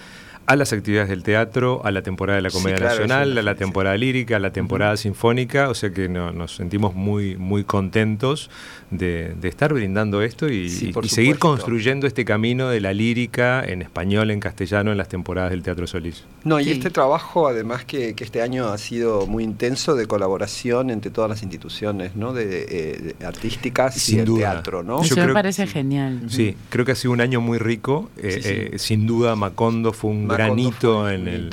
a 0.46 0.56
las 0.56 0.74
actividades 0.74 1.10
del 1.10 1.24
teatro, 1.24 1.82
a 1.84 1.92
la 1.92 2.02
temporada 2.02 2.38
de 2.38 2.42
la 2.42 2.50
Comedia 2.50 2.80
Nacional, 2.80 3.38
a 3.38 3.42
la 3.42 3.56
temporada 3.56 3.96
lírica, 3.98 4.36
a 4.36 4.40
la 4.40 4.52
temporada 4.52 4.98
sinfónica, 4.98 5.70
o 5.70 5.74
sea 5.74 5.92
que 5.92 6.10
nos 6.10 6.56
sentimos 6.56 6.96
muy, 6.96 7.38
muy 7.38 7.64
contentos 7.64 8.50
de, 8.98 9.36
estar 9.44 9.74
brindando 9.74 10.22
esto 10.22 10.50
y, 10.50 10.70
seguir 10.70 11.40
construyendo 11.40 12.08
este 12.08 12.26
camino 12.26 12.70
de 12.70 12.82
la 12.82 12.94
lírica 12.94 13.64
en 13.64 13.82
español, 13.82 14.32
en 14.32 14.40
castellano, 14.40 14.92
en 14.92 14.98
las 14.98 15.10
temporadas 15.10 15.52
del 15.52 15.64
Teatro 15.64 15.88
Solís. 15.88 16.24
No, 16.44 16.60
y 16.60 16.70
este 16.70 16.90
trabajo, 16.90 17.48
además 17.48 17.86
que, 17.86 18.16
este 18.24 18.42
año 18.42 18.70
ha 18.70 18.78
sido 18.78 19.28
muy 19.28 19.44
intenso 19.44 19.96
de 19.96 20.08
colaboración 20.08 20.90
entre 20.92 21.12
todas 21.12 21.30
las 21.30 21.44
instituciones 21.44 22.16
¿no? 22.16 22.32
de, 22.32 22.66
eh, 22.70 23.16
artísticas 23.26 24.10
y 24.10 24.20
el 24.20 24.34
teatro. 24.34 24.82
¿no? 24.82 25.02
Eso 25.02 25.16
me 25.18 25.34
parece 25.34 25.68
genial. 25.68 26.22
Sí, 26.30 26.56
creo 26.70 26.86
que 26.86 26.94
ha 26.94 26.96
sido 26.96 27.12
un 27.12 27.20
año 27.20 27.42
muy 27.42 27.58
rico. 27.58 28.10
Eh, 28.18 28.70
eh, 28.74 28.80
sin 28.80 29.06
duda, 29.06 29.36
Macondo 29.36 29.92
fue 29.92 30.12
un 30.12 30.28
granito 30.36 31.10
en, 31.10 31.50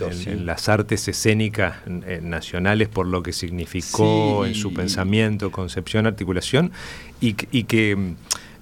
las 0.46 0.68
artes 0.68 1.08
escénicas 1.08 1.76
nacionales 2.22 2.88
por 2.88 3.06
lo 3.06 3.22
que 3.22 3.32
significó 3.32 4.46
en 4.46 4.54
su 4.54 4.72
pensamiento, 4.72 5.50
concepción, 5.50 6.06
articulación 6.06 6.72
y, 7.20 7.34
que 7.34 7.96
mm, 7.96 8.14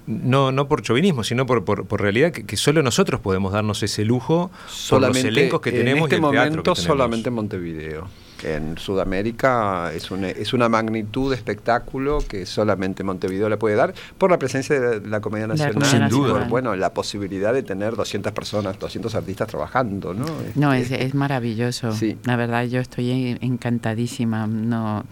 no, 0.07 0.51
no 0.51 0.67
por 0.67 0.81
chauvinismo, 0.81 1.23
sino 1.23 1.45
por, 1.45 1.63
por, 1.63 2.01
realidad 2.01 2.31
que, 2.31 2.57
solo 2.57 2.81
nosotros 2.83 3.21
podemos 3.21 3.53
darnos 3.53 3.83
ese 3.83 4.05
lujo 4.05 4.51
solamente, 4.67 5.29
los 5.29 5.37
elencos 5.37 5.61
que 5.61 5.71
tenemos. 5.71 6.09
En 6.09 6.15
este 6.15 6.21
momento 6.21 6.75
solamente 6.75 7.29
Montevideo. 7.29 8.07
En 8.43 8.77
Sudamérica 8.77 9.91
es 9.93 10.11
una, 10.11 10.29
es 10.29 10.53
una 10.53 10.69
magnitud 10.69 11.29
de 11.29 11.35
espectáculo 11.35 12.19
que 12.27 12.45
solamente 12.45 13.03
Montevideo 13.03 13.49
le 13.49 13.57
puede 13.57 13.75
dar 13.75 13.93
por 14.17 14.31
la 14.31 14.39
presencia 14.39 14.79
de 14.79 15.07
la 15.07 15.21
Comedia 15.21 15.47
Nacional. 15.47 15.85
Sin 15.85 16.09
duda. 16.09 16.33
Por, 16.33 16.47
bueno, 16.47 16.75
la 16.75 16.93
posibilidad 16.93 17.53
de 17.53 17.63
tener 17.63 17.95
200 17.95 18.31
personas, 18.33 18.79
200 18.79 19.13
artistas 19.15 19.47
trabajando, 19.47 20.13
¿no? 20.13 20.25
No, 20.55 20.73
es, 20.73 20.91
es 20.91 21.13
maravilloso. 21.13 21.93
La 22.23 22.35
verdad, 22.35 22.63
yo 22.65 22.79
estoy 22.79 23.37
encantadísima. 23.41 24.47
No, 24.47 25.05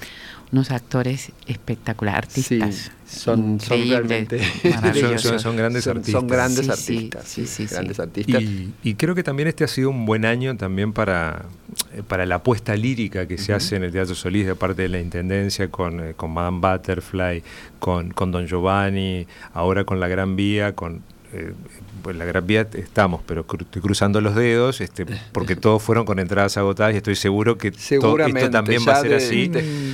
unos 0.52 0.72
actores 0.72 1.32
espectaculares, 1.46 2.30
artistas. 2.30 2.92
son, 3.06 3.60
son 3.60 3.82
realmente 3.82 4.40
son, 4.40 5.56
grandes 5.56 5.88
artistas. 5.88 6.12
Son 6.12 6.28
grandes 6.28 6.70
artistas. 6.70 7.72
grandes 7.72 8.00
artistas. 8.00 8.44
Y, 8.84 8.96
creo 8.96 9.14
que 9.14 9.24
también 9.24 9.50
este 9.50 9.64
ha 9.64 9.68
sido 9.68 9.90
un 9.90 10.06
buen 10.06 10.26
año 10.26 10.56
también 10.56 10.94
para, 10.94 11.46
eh, 11.94 12.02
para 12.08 12.26
la 12.26 12.36
apuesta 12.36 12.76
lírica 12.76 13.28
que 13.28 13.38
se 13.38 13.54
hace 13.54 13.76
en 13.76 13.84
el 13.84 13.92
Teatro 13.92 14.16
Solís 14.16 14.46
de 14.46 14.56
parte 14.56 14.84
de 14.84 14.90
la 14.90 15.00
Intendencia 15.00 15.70
con, 15.70 16.00
eh, 16.00 16.14
con 16.16 16.32
Madame 16.32 16.60
Butterfly, 16.60 17.44
con, 17.80 18.12
con 18.12 18.32
Don 18.32 18.46
Giovanni, 18.48 19.28
ahora 19.54 19.84
con 19.84 20.00
La 20.00 20.08
Gran 20.08 20.36
Vía, 20.36 20.74
con 20.74 21.02
eh, 21.38 21.54
pues 22.08 22.16
la 22.16 22.26
Gran 22.26 22.48
Vía 22.48 22.68
estamos, 22.74 23.22
pero 23.26 23.46
estoy 23.60 23.82
cruzando 23.82 24.22
los 24.22 24.34
dedos, 24.36 24.82
este, 24.82 25.06
porque 25.34 25.56
todos 25.58 25.84
fueron 25.84 26.06
con 26.06 26.20
entradas 26.20 26.58
agotadas 26.58 26.94
y 26.94 26.98
estoy 26.98 27.16
seguro 27.16 27.58
que 27.58 27.70
esto 27.70 28.50
también 28.50 28.82
va 28.88 28.94
a 28.94 29.02
ser 29.02 29.14
así. 29.14 29.50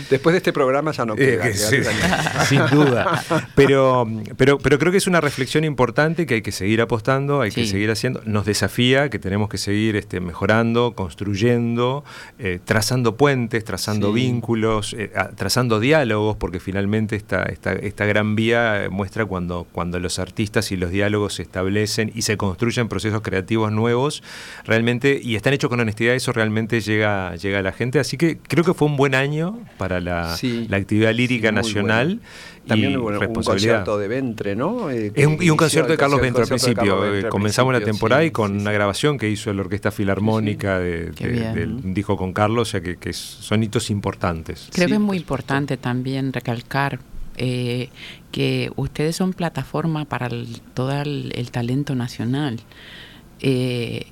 después 0.10 0.34
de 0.34 0.38
este 0.38 0.54
programa 0.54 0.92
ya 0.92 1.06
no 1.06 1.16
queda. 1.16 1.48
Eh, 1.48 1.54
sin 2.48 2.62
duda. 2.72 3.24
Pero, 3.56 4.08
pero, 4.38 4.58
pero 4.58 4.80
creo 4.80 4.92
que 4.92 4.98
es 4.98 5.08
una 5.08 5.22
reflexión 5.22 5.64
importante 5.64 6.26
que 6.26 6.36
hay 6.36 6.42
que 6.42 6.52
seguir 6.52 6.82
apostando, 6.82 7.42
hay 7.42 7.52
que 7.52 7.66
seguir 7.66 7.92
haciendo. 7.92 8.22
Nos 8.26 8.46
desafía 8.46 9.10
que 9.10 9.20
tenemos 9.20 9.50
que 9.50 9.58
seguir 9.58 9.96
este, 9.96 10.20
mejorando, 10.20 10.94
construyendo, 10.96 12.04
eh, 12.40 12.60
trazando 12.64 13.16
puentes, 13.16 13.64
trazando 13.64 14.12
vínculos, 14.12 14.94
eh, 14.98 15.12
trazando 15.36 15.80
diálogos, 15.80 16.38
porque 16.38 16.60
finalmente 16.60 17.16
esta, 17.16 17.44
esta, 17.44 17.74
esta 17.74 18.06
gran 18.06 18.36
vía 18.36 18.88
muestra 18.90 19.26
cuando, 19.26 19.68
cuando 19.72 20.00
los 20.00 20.20
artistas 20.20 20.72
y 20.72 20.78
los 20.78 20.92
diálogos 20.92 21.33
se 21.36 21.44
establecen 21.44 22.12
y 22.14 22.24
se 22.24 22.38
construyen 22.38 22.88
procesos 22.88 23.22
creativos 23.22 23.72
nuevos, 23.72 24.24
realmente, 24.66 25.20
y 25.22 25.36
están 25.36 25.54
hechos 25.54 25.70
con 25.70 25.80
honestidad, 25.80 26.16
eso 26.16 26.32
realmente 26.32 26.82
llega, 26.82 27.36
llega 27.36 27.60
a 27.60 27.62
la 27.62 27.72
gente. 27.72 28.00
Así 28.00 28.18
que 28.18 28.38
creo 28.38 28.64
que 28.64 28.74
fue 28.74 28.88
un 28.88 28.98
buen 28.98 29.16
año 29.16 29.60
para 29.78 30.00
la, 30.00 30.34
actividad 30.34 31.14
lírica 31.14 31.52
nacional. 31.52 32.22
También 32.68 32.98
un 32.98 33.18
concierto 33.44 33.98
de 33.98 34.08
Ventre, 34.08 34.56
¿no? 34.56 34.90
Eh, 34.90 35.12
y 35.16 35.50
un 35.50 35.58
concierto 35.58 35.92
de 35.92 35.98
Carlos 35.98 36.22
Ventre 36.22 36.44
al 36.44 36.48
principio. 36.48 37.14
Eh, 37.14 37.28
comenzamos 37.28 37.74
la 37.74 37.82
temporada 37.82 38.24
y 38.24 38.32
con 38.32 38.62
una 38.62 38.72
grabación 38.72 39.18
que 39.18 39.30
hizo 39.30 39.52
la 39.54 39.62
Orquesta 39.62 39.92
Filarmónica 39.92 40.80
de, 40.80 41.12
del 41.12 41.94
disco 41.94 42.16
con 42.16 42.32
Carlos, 42.32 42.70
o 42.70 42.72
sea 42.72 42.82
que, 42.82 42.98
que 42.98 43.12
son 43.14 43.64
hitos 43.64 43.90
importantes. 43.90 44.70
Creo 44.72 44.88
que 44.88 44.94
es 44.94 45.00
muy 45.00 45.18
importante 45.18 45.78
también 45.78 46.32
recalcar 46.32 47.00
eh, 47.38 47.90
que 48.32 48.72
ustedes 48.76 49.16
son 49.16 49.34
plataforma 49.34 50.06
para 50.06 50.30
todo 50.74 50.92
el, 51.02 51.50
talento 51.52 51.96
nacional. 51.96 52.60
Eh, 53.40 54.08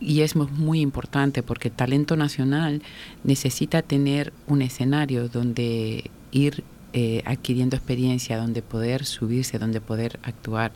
y 0.00 0.20
es 0.20 0.36
muy 0.36 0.80
importante 0.80 1.42
porque 1.42 1.68
el 1.68 1.74
talento 1.74 2.16
nacional 2.16 2.82
necesita 3.24 3.82
tener 3.82 4.32
un 4.46 4.62
escenario 4.62 5.28
donde 5.28 6.10
ir 6.30 6.62
eh, 6.94 7.22
adquiriendo 7.26 7.76
experiencia, 7.76 8.38
donde 8.38 8.62
poder 8.62 9.04
subirse, 9.04 9.58
donde 9.58 9.80
poder 9.80 10.18
actuar. 10.22 10.72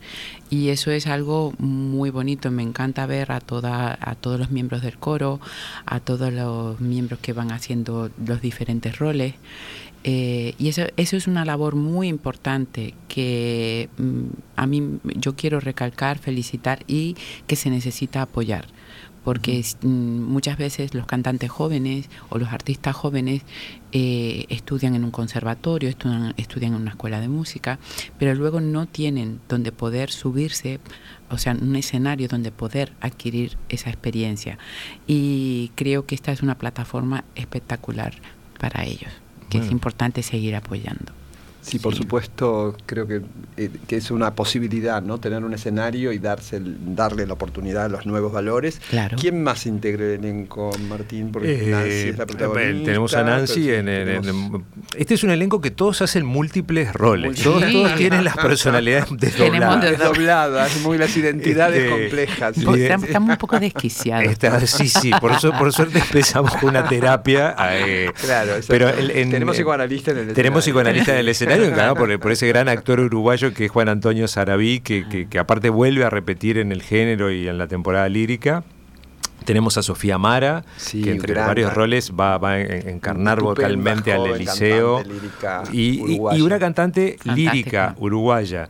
Y 0.51 0.69
eso 0.69 0.91
es 0.91 1.07
algo 1.07 1.55
muy 1.57 2.11
bonito. 2.11 2.51
Me 2.51 2.61
encanta 2.61 3.07
ver 3.07 3.31
a, 3.31 3.39
toda, 3.39 3.97
a 3.99 4.13
todos 4.13 4.39
los 4.39 4.51
miembros 4.51 4.83
del 4.83 4.99
coro, 4.99 5.41
a 5.87 5.99
todos 5.99 6.31
los 6.31 6.79
miembros 6.79 7.19
que 7.19 7.33
van 7.33 7.51
haciendo 7.51 8.11
los 8.23 8.41
diferentes 8.41 8.99
roles. 8.99 9.33
Eh, 10.03 10.53
y 10.57 10.67
eso, 10.67 10.83
eso 10.97 11.15
es 11.15 11.27
una 11.27 11.45
labor 11.45 11.75
muy 11.75 12.07
importante 12.07 12.93
que 13.07 13.89
mm, 13.97 14.25
a 14.55 14.67
mí 14.67 14.99
yo 15.15 15.35
quiero 15.35 15.59
recalcar, 15.59 16.19
felicitar 16.19 16.83
y 16.87 17.15
que 17.47 17.55
se 17.55 17.69
necesita 17.69 18.21
apoyar. 18.21 18.67
Porque 19.23 19.63
mm, 19.81 19.87
muchas 19.87 20.57
veces 20.57 20.93
los 20.93 21.05
cantantes 21.05 21.49
jóvenes 21.49 22.09
o 22.29 22.37
los 22.37 22.49
artistas 22.49 22.93
jóvenes 22.93 23.43
eh, 23.93 24.45
estudian 24.49 24.95
en 24.95 25.05
un 25.05 25.11
conservatorio, 25.11 25.87
estudian, 25.87 26.33
estudian 26.35 26.73
en 26.73 26.81
una 26.81 26.91
escuela 26.91 27.21
de 27.21 27.29
música, 27.29 27.79
pero 28.19 28.35
luego 28.35 28.59
no 28.59 28.85
tienen 28.85 29.39
donde 29.47 29.71
poder 29.71 30.11
subirse, 30.11 30.81
o 31.29 31.37
sea, 31.37 31.53
un 31.53 31.77
escenario 31.77 32.27
donde 32.27 32.51
poder 32.51 32.91
adquirir 32.99 33.57
esa 33.69 33.89
experiencia. 33.89 34.57
Y 35.07 35.71
creo 35.75 36.05
que 36.05 36.15
esta 36.15 36.33
es 36.33 36.41
una 36.41 36.57
plataforma 36.57 37.23
espectacular 37.35 38.15
para 38.59 38.83
ellos 38.83 39.22
que 39.59 39.65
es 39.65 39.71
importante 39.71 40.23
seguir 40.23 40.55
apoyando. 40.55 41.13
Sí, 41.63 41.79
por 41.79 41.95
supuesto, 41.95 42.75
creo 42.85 43.07
que, 43.07 43.21
eh, 43.55 43.69
que, 43.87 43.95
es 43.95 44.11
una 44.11 44.35
posibilidad, 44.35 45.01
¿no? 45.01 45.17
Tener 45.17 45.45
un 45.45 45.53
escenario 45.53 46.11
y 46.11 46.19
darse 46.19 46.61
darle 46.61 47.25
la 47.25 47.33
oportunidad 47.33 47.85
a 47.85 47.87
los 47.87 48.05
nuevos 48.05 48.33
valores. 48.33 48.81
Claro. 48.89 49.17
¿Quién 49.19 49.41
más 49.41 49.65
integra 49.65 50.03
el 50.03 50.19
elenco, 50.19 50.71
Martín? 50.89 51.31
Porque 51.31 51.69
eh, 51.69 51.71
Nancy 51.71 52.09
es 52.09 52.17
la 52.17 52.25
protagonista. 52.25 52.85
Tenemos 52.85 53.13
a 53.13 53.23
Nancy 53.23 53.71
en, 53.71 53.87
Este 54.97 55.13
es 55.13 55.23
un 55.23 55.31
elenco 55.31 55.61
que 55.61 55.71
todos 55.71 56.01
hacen 56.01 56.25
múltiples 56.25 56.91
roles. 56.91 57.41
Todos, 57.41 57.63
tienen 57.95 58.25
las 58.25 58.35
personalidades 58.35 59.05
desdobladas. 59.17 59.81
Desdobladas, 59.81 60.81
muy 60.81 60.97
las 60.97 61.15
identidades 61.15 61.81
este, 61.81 61.89
complejas. 61.89 62.57
Estamos 62.57 63.29
un 63.29 63.37
poco 63.37 63.57
desquiciados. 63.57 64.35
sí, 64.69 64.89
sí, 64.89 65.11
por, 65.21 65.31
eso, 65.31 65.53
por 65.53 65.71
suerte 65.71 65.99
empezamos 65.99 66.57
con 66.57 66.71
una 66.71 66.89
terapia. 66.89 67.55
Eh, 67.71 68.11
claro, 68.19 68.55
pero 68.67 68.91
tenemos 68.91 69.55
psicoanalista 69.55 70.11
en 70.11 70.17
el 70.17 70.21
escenario. 70.23 70.35
Tenemos 70.35 70.63
psicoanalista 70.65 71.13
en 71.13 71.17
el 71.19 71.29
escenario 71.29 71.52
por, 72.19 72.31
ese 72.31 72.47
gran 72.47 72.69
actor 72.69 72.99
uruguayo 72.99 73.53
que 73.53 73.65
es 73.65 73.71
Juan 73.71 73.89
Antonio 73.89 74.27
Sarabí, 74.27 74.79
que, 74.79 75.27
aparte 75.39 75.69
vuelve 75.69 76.03
a 76.03 76.09
repetir 76.09 76.57
en 76.57 76.71
el 76.71 76.81
género 76.81 77.31
y 77.31 77.47
en 77.47 77.57
la 77.57 77.67
temporada 77.67 78.07
lírica. 78.09 78.63
Tenemos 79.45 79.77
a 79.77 79.83
Sofía 79.83 80.17
Mara, 80.17 80.63
que 80.89 81.11
entre 81.11 81.33
varios 81.33 81.73
roles 81.73 82.11
va, 82.11 82.35
a 82.35 82.61
encarnar 82.61 83.41
vocalmente 83.41 84.13
al 84.13 84.25
Eliseo. 84.27 85.03
Y, 85.71 86.19
una 86.41 86.59
cantante, 86.59 87.17
lírica 87.23 87.95
uruguaya 87.99 88.69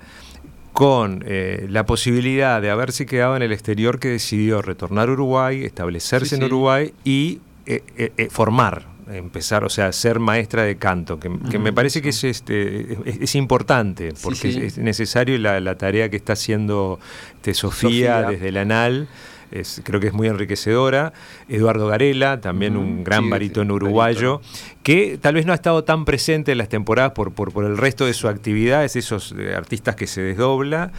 con 0.74 1.24
eh, 1.28 1.67
la 1.69 1.86
posibilidad 1.86 2.60
de 2.60 2.72
haberse 2.72 3.06
quedado 3.06 3.36
en 3.36 3.43
el 3.43 3.52
exterior 3.52 4.00
que 4.00 4.10
decidió 4.10 4.63
retornar 4.63 5.08
a 5.08 5.12
Uruguay, 5.12 5.63
establecerse 5.63 6.36
en 6.36 6.43
Uruguay 6.46 6.93
y 7.04 7.41
eh, 7.67 7.84
eh, 7.96 8.28
formar 8.32 8.93
empezar, 9.12 9.63
o 9.63 9.70
sea, 9.70 9.92
ser 9.92 10.20
maestra 10.20 10.63
de 10.63 10.78
canto, 10.78 11.20
que, 11.20 11.30
me 11.30 11.74
parece 11.74 12.02
que 12.02 12.10
es, 12.10 12.24
este, 12.24 12.98
es, 13.06 13.36
importante, 13.36 14.13
porque 14.22 14.66
es 14.66 14.78
necesario 14.78 15.38
la, 15.38 15.60
la, 15.60 15.76
tarea 15.76 16.10
que 16.10 16.18
está 16.18 16.34
haciendo 16.34 17.00
este, 17.36 17.54
Sofía, 17.54 18.24
desde 18.24 18.50
el 18.50 18.58
ANAL. 18.58 19.08
Es, 19.52 19.82
creo 19.84 20.00
que 20.00 20.08
es 20.08 20.13
muy 20.13 20.28
enriquecedora. 20.28 21.13
Eduardo 21.48 21.88
Garela, 21.88 22.42
también 22.42 22.76
un 22.76 23.04
gran 23.04 23.30
barítono 23.30 23.76
uruguayo, 23.76 24.42
que 24.82 25.20
tal 25.22 25.36
vez 25.36 25.46
no 25.46 25.52
ha 25.52 25.56
estado 25.56 25.84
tan 25.84 26.06
presente 26.06 26.54
en 26.54 26.58
las 26.58 26.70
temporadas 26.70 27.12
por, 27.12 27.34
por, 27.34 27.54
por 27.54 27.66
el 27.66 27.78
resto 27.78 28.08
de 28.08 28.13
su 28.16 28.28
actividad, 28.28 28.84
es 28.84 28.96
esos 28.96 29.36
eh, 29.38 29.54
artistas 29.56 29.96
que 29.96 30.08
se 30.08 30.22
desdobla. 30.22 30.92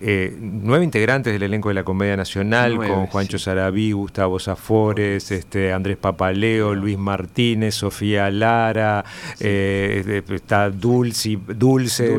Eh, 0.00 0.36
nueve 0.38 0.84
integrantes 0.84 1.32
del 1.32 1.42
elenco 1.42 1.70
de 1.70 1.74
la 1.74 1.82
Comedia 1.82 2.16
Nacional, 2.16 2.76
con 2.76 3.06
Juancho 3.06 3.38
Sarabí, 3.38 3.92
Gustavo 3.92 4.38
Zafores, 4.38 5.30
este, 5.30 5.72
Andrés 5.72 5.96
Papaleo, 5.96 6.74
Luis 6.74 6.98
Martínez, 6.98 7.76
Sofía 7.76 8.30
Lara, 8.30 9.04
eh, 9.40 10.22
está 10.28 10.68
Dulce, 10.68 11.38
Dulce, 11.48 12.18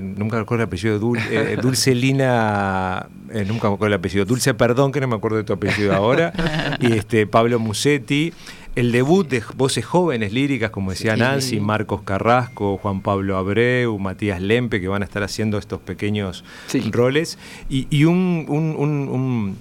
nunca 0.00 0.36
me 0.36 0.42
acuerdo 0.42 0.64
el 0.64 0.68
apellido, 0.68 0.98
Dulce, 0.98 1.56
Dulcelina, 1.56 3.08
nunca 3.46 3.68
me 3.68 3.74
acuerdo 3.74 3.86
el 3.86 3.94
apellido, 3.94 4.24
Dulce, 4.26 4.52
perdón 4.52 4.92
que 4.92 5.00
no 5.00 5.08
me 5.08 5.16
acuerdo 5.16 5.38
de 5.38 5.44
tu 5.44 5.54
apellido 5.54 5.94
ahora, 5.94 6.32
y 6.80 6.92
este, 6.92 7.26
Pablo 7.26 7.58
Musetti 7.58 8.34
el 8.74 8.92
debut 8.92 9.28
de 9.28 9.42
voces 9.56 9.84
jóvenes 9.84 10.32
líricas, 10.32 10.70
como 10.70 10.90
decía 10.90 11.16
Nancy, 11.16 11.60
Marcos 11.60 12.02
Carrasco, 12.02 12.78
Juan 12.78 13.02
Pablo 13.02 13.36
Abreu, 13.36 13.98
Matías 13.98 14.40
Lempe, 14.40 14.80
que 14.80 14.88
van 14.88 15.02
a 15.02 15.04
estar 15.04 15.22
haciendo 15.22 15.58
estos 15.58 15.80
pequeños 15.80 16.44
roles, 16.90 17.38
y, 17.68 18.04
un, 18.04 18.46
un, 18.48 19.56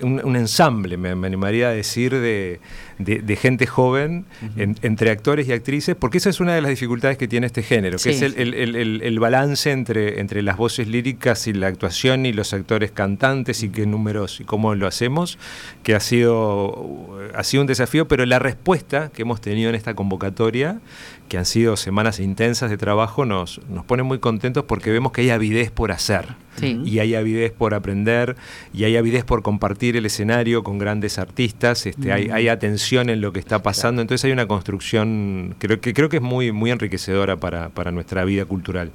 un, 0.00 0.36
ensamble, 0.36 0.96
me, 0.96 1.10
animaría 1.10 1.68
a 1.68 1.72
decir, 1.72 2.12
de, 2.12 2.60
de, 2.98 3.36
gente 3.36 3.66
joven 3.66 4.24
entre 4.56 5.10
actores 5.10 5.48
y 5.48 5.52
actrices, 5.52 5.96
porque 5.96 6.18
esa 6.18 6.30
es 6.30 6.40
una 6.40 6.54
de 6.54 6.60
las 6.60 6.70
dificultades 6.70 7.18
que 7.18 7.28
tiene 7.28 7.46
este 7.46 7.62
género, 7.62 7.98
que 7.98 8.10
es 8.10 8.22
el, 8.22 9.18
balance 9.18 9.70
entre, 9.70 10.20
entre 10.20 10.42
las 10.42 10.56
voces 10.56 10.88
líricas 10.88 11.46
y 11.46 11.52
la 11.52 11.68
actuación 11.68 12.26
y 12.26 12.32
los 12.32 12.52
actores 12.52 12.90
cantantes 12.90 13.62
y 13.62 13.70
qué 13.70 13.86
números 13.86 14.40
y 14.40 14.44
cómo 14.44 14.74
lo 14.74 14.86
hacemos, 14.86 15.38
que 15.82 15.94
ha 15.94 16.00
sido, 16.00 17.18
ha 17.34 17.44
sido 17.44 17.62
un 17.62 17.66
desafío, 17.66 18.06
pero 18.08 18.26
la 18.26 18.38
respuesta 18.38 19.10
que 19.12 19.22
hemos 19.22 19.40
tenido 19.40 19.70
en 19.70 19.74
esta 19.74 19.94
convocatoria 19.94 20.80
que 21.28 21.38
han 21.38 21.46
sido 21.46 21.76
semanas 21.76 22.20
intensas 22.20 22.70
de 22.70 22.76
trabajo, 22.76 23.24
nos, 23.24 23.60
nos 23.68 23.84
pone 23.84 24.02
muy 24.02 24.18
contentos 24.18 24.64
porque 24.64 24.90
vemos 24.90 25.12
que 25.12 25.22
hay 25.22 25.30
avidez 25.30 25.70
por 25.70 25.90
hacer. 25.92 26.36
Y 26.62 27.00
hay 27.00 27.16
avidez 27.16 27.50
por 27.50 27.74
aprender, 27.74 28.36
y 28.72 28.84
hay 28.84 28.96
avidez 28.96 29.24
por 29.24 29.42
compartir 29.42 29.96
el 29.96 30.06
escenario 30.06 30.62
con 30.62 30.78
grandes 30.78 31.18
artistas, 31.18 31.84
este, 31.84 32.12
hay, 32.12 32.30
hay, 32.30 32.46
atención 32.46 32.83
en 32.92 33.20
lo 33.20 33.32
que 33.32 33.40
está 33.40 33.62
pasando, 33.62 34.02
entonces 34.02 34.24
hay 34.24 34.32
una 34.32 34.46
construcción 34.46 35.56
creo 35.58 35.80
que 35.80 35.94
creo 35.94 36.08
que 36.08 36.16
es 36.16 36.22
muy, 36.22 36.52
muy 36.52 36.70
enriquecedora 36.70 37.36
para, 37.36 37.70
para 37.70 37.90
nuestra 37.90 38.24
vida 38.24 38.44
cultural. 38.44 38.90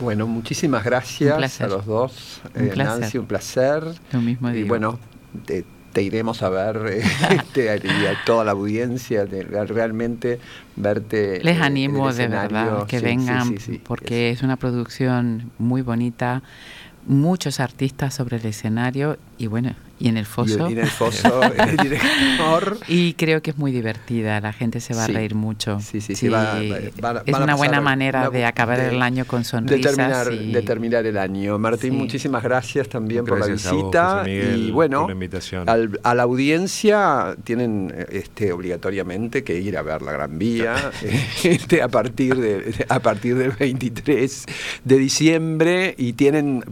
Bueno, 0.00 0.26
muchísimas 0.26 0.84
gracias 0.84 1.60
a 1.60 1.66
los 1.66 1.86
dos. 1.86 2.40
Un 2.54 2.66
eh, 2.66 2.72
Nancy, 2.76 3.18
un 3.18 3.26
placer. 3.26 3.82
Lo 4.12 4.20
mismo 4.20 4.48
digo. 4.50 4.66
Y 4.66 4.68
bueno, 4.68 4.98
te 5.92 6.02
iremos 6.02 6.42
a 6.42 6.48
ver 6.48 6.76
este, 7.30 7.80
y 7.84 8.06
a 8.06 8.24
toda 8.24 8.44
la 8.44 8.52
audiencia, 8.52 9.24
de, 9.24 9.42
realmente 9.42 10.38
verte. 10.76 11.40
Les 11.42 11.60
animo 11.60 12.12
de 12.12 12.28
verdad 12.28 12.86
que 12.86 13.00
vengan 13.00 13.56
porque 13.84 14.30
es 14.30 14.42
una 14.42 14.56
producción 14.56 15.50
muy 15.58 15.82
bonita, 15.82 16.42
muchos 17.06 17.60
artistas 17.60 18.14
sobre 18.14 18.36
el 18.36 18.46
escenario 18.46 19.18
y 19.38 19.48
bueno, 19.48 19.74
y 19.98 20.08
en 20.08 20.16
el 20.16 20.26
foso. 20.26 20.68
Y, 20.68 20.72
en 20.72 20.78
el 20.80 20.86
foso, 20.86 21.42
el 21.58 21.76
director. 21.76 22.78
Y 22.88 23.14
creo 23.14 23.42
que 23.42 23.50
es 23.50 23.58
muy 23.58 23.72
divertida, 23.72 24.40
la 24.40 24.52
gente 24.52 24.80
se 24.80 24.94
va 24.94 25.04
a 25.04 25.06
reír 25.06 25.34
mucho. 25.34 25.80
Sí, 25.80 26.00
sí, 26.00 26.14
sí. 26.14 26.26
es 26.26 27.34
una 27.38 27.54
buena 27.54 27.80
manera 27.80 28.30
de 28.30 28.44
acabar 28.44 28.80
el 28.80 29.02
año 29.02 29.24
con 29.24 29.44
sonrisas. 29.44 29.96
De 29.96 30.62
terminar, 30.62 31.06
el 31.06 31.18
año. 31.18 31.58
Martín, 31.58 31.96
muchísimas 31.96 32.42
gracias 32.42 32.88
también 32.88 33.24
por 33.24 33.40
la 33.40 33.46
visita. 33.46 34.24
y 34.26 34.70
bueno, 34.70 35.08
a 36.02 36.14
la 36.14 36.22
audiencia 36.22 37.36
tienen 37.44 37.94
este, 38.10 38.52
obligatoriamente 38.52 39.42
que 39.44 39.58
ir 39.58 39.76
a 39.76 39.82
ver 39.82 40.02
la 40.02 40.12
Gran 40.12 40.38
Vía 40.38 40.92
este, 41.44 41.82
a, 41.82 41.88
partir 41.88 42.36
de, 42.36 42.86
a 42.88 43.00
partir 43.00 43.36
del 43.36 43.52
23 43.52 44.46
de 44.84 44.98
diciembre 44.98 45.94
y 45.96 46.12
tienen 46.12 46.64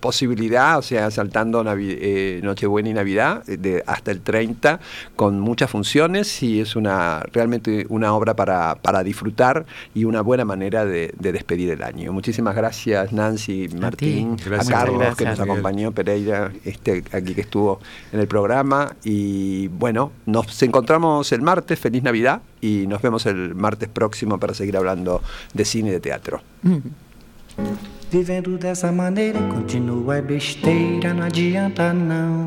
posibilidad, 0.00 0.78
o 0.78 0.82
sea, 0.82 1.10
saltando 1.10 1.64
eh, 1.78 2.40
Noche 2.42 2.66
Buena 2.70 2.90
y 2.90 2.94
Navidad, 2.94 3.42
eh, 3.48 3.56
de 3.56 3.82
hasta 3.86 4.10
el 4.10 4.20
30, 4.20 4.80
con 5.16 5.40
muchas 5.40 5.70
funciones 5.70 6.42
y 6.42 6.60
es 6.60 6.76
una 6.76 7.22
realmente 7.32 7.86
una 7.88 8.14
obra 8.14 8.34
para, 8.34 8.76
para 8.76 9.02
disfrutar 9.02 9.66
y 9.94 10.04
una 10.04 10.20
buena 10.22 10.44
manera 10.44 10.84
de, 10.84 11.12
despedir 11.18 11.70
el 11.70 11.82
año. 11.82 12.12
Muchísimas 12.12 12.56
gracias 12.56 13.12
Nancy, 13.12 13.68
Martín, 13.78 14.36
a, 14.58 14.64
Carlos 14.64 15.16
que 15.16 15.24
nos 15.24 15.40
acompañó, 15.40 15.92
Pereira, 15.92 16.52
este, 16.64 17.04
aquí 17.12 17.34
que 17.34 17.42
estuvo 17.42 17.80
en 18.12 18.20
el 18.20 18.28
programa 18.28 18.94
y 19.04 19.68
bueno, 19.68 20.12
nos 20.26 20.62
encontramos 20.62 21.32
el 21.32 21.42
martes, 21.42 21.78
feliz 21.78 22.02
Navidad 22.02 22.42
y 22.60 22.86
nos 22.86 23.02
vemos 23.02 23.26
el 23.26 23.54
martes 23.54 23.88
próximo 23.88 24.38
para 24.38 24.54
seguir 24.54 24.76
hablando 24.76 25.22
de 25.54 25.64
cine 25.64 25.90
y 25.90 25.92
de 25.92 26.00
teatro. 26.00 26.40
Mm. 26.62 27.99
Vivendo 28.10 28.58
dessa 28.58 28.90
maneira 28.90 29.38
continua 29.54 30.16
é 30.16 30.22
besteira, 30.22 31.14
não 31.14 31.22
adianta 31.22 31.92
não. 31.92 32.44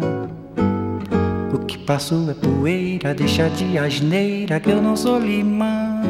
O 1.54 1.60
que 1.60 1.78
passou 1.78 2.30
é 2.30 2.34
poeira, 2.34 3.14
deixa 3.14 3.50
de 3.50 3.78
asneira 3.78 4.60
que 4.60 4.70
eu 4.70 4.82
não 4.82 4.98
sou 4.98 5.18
limão. 5.18 6.04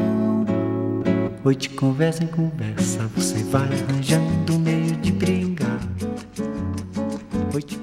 De 1.55 1.69
conversa 1.69 2.23
em 2.23 2.27
conversa, 2.27 3.07
você 3.15 3.43
vai 3.43 3.61
arranjando 3.61 4.57
meio 4.57 4.95
de 4.95 5.11
brigar. 5.11 5.79
Palavra. 7.51 7.82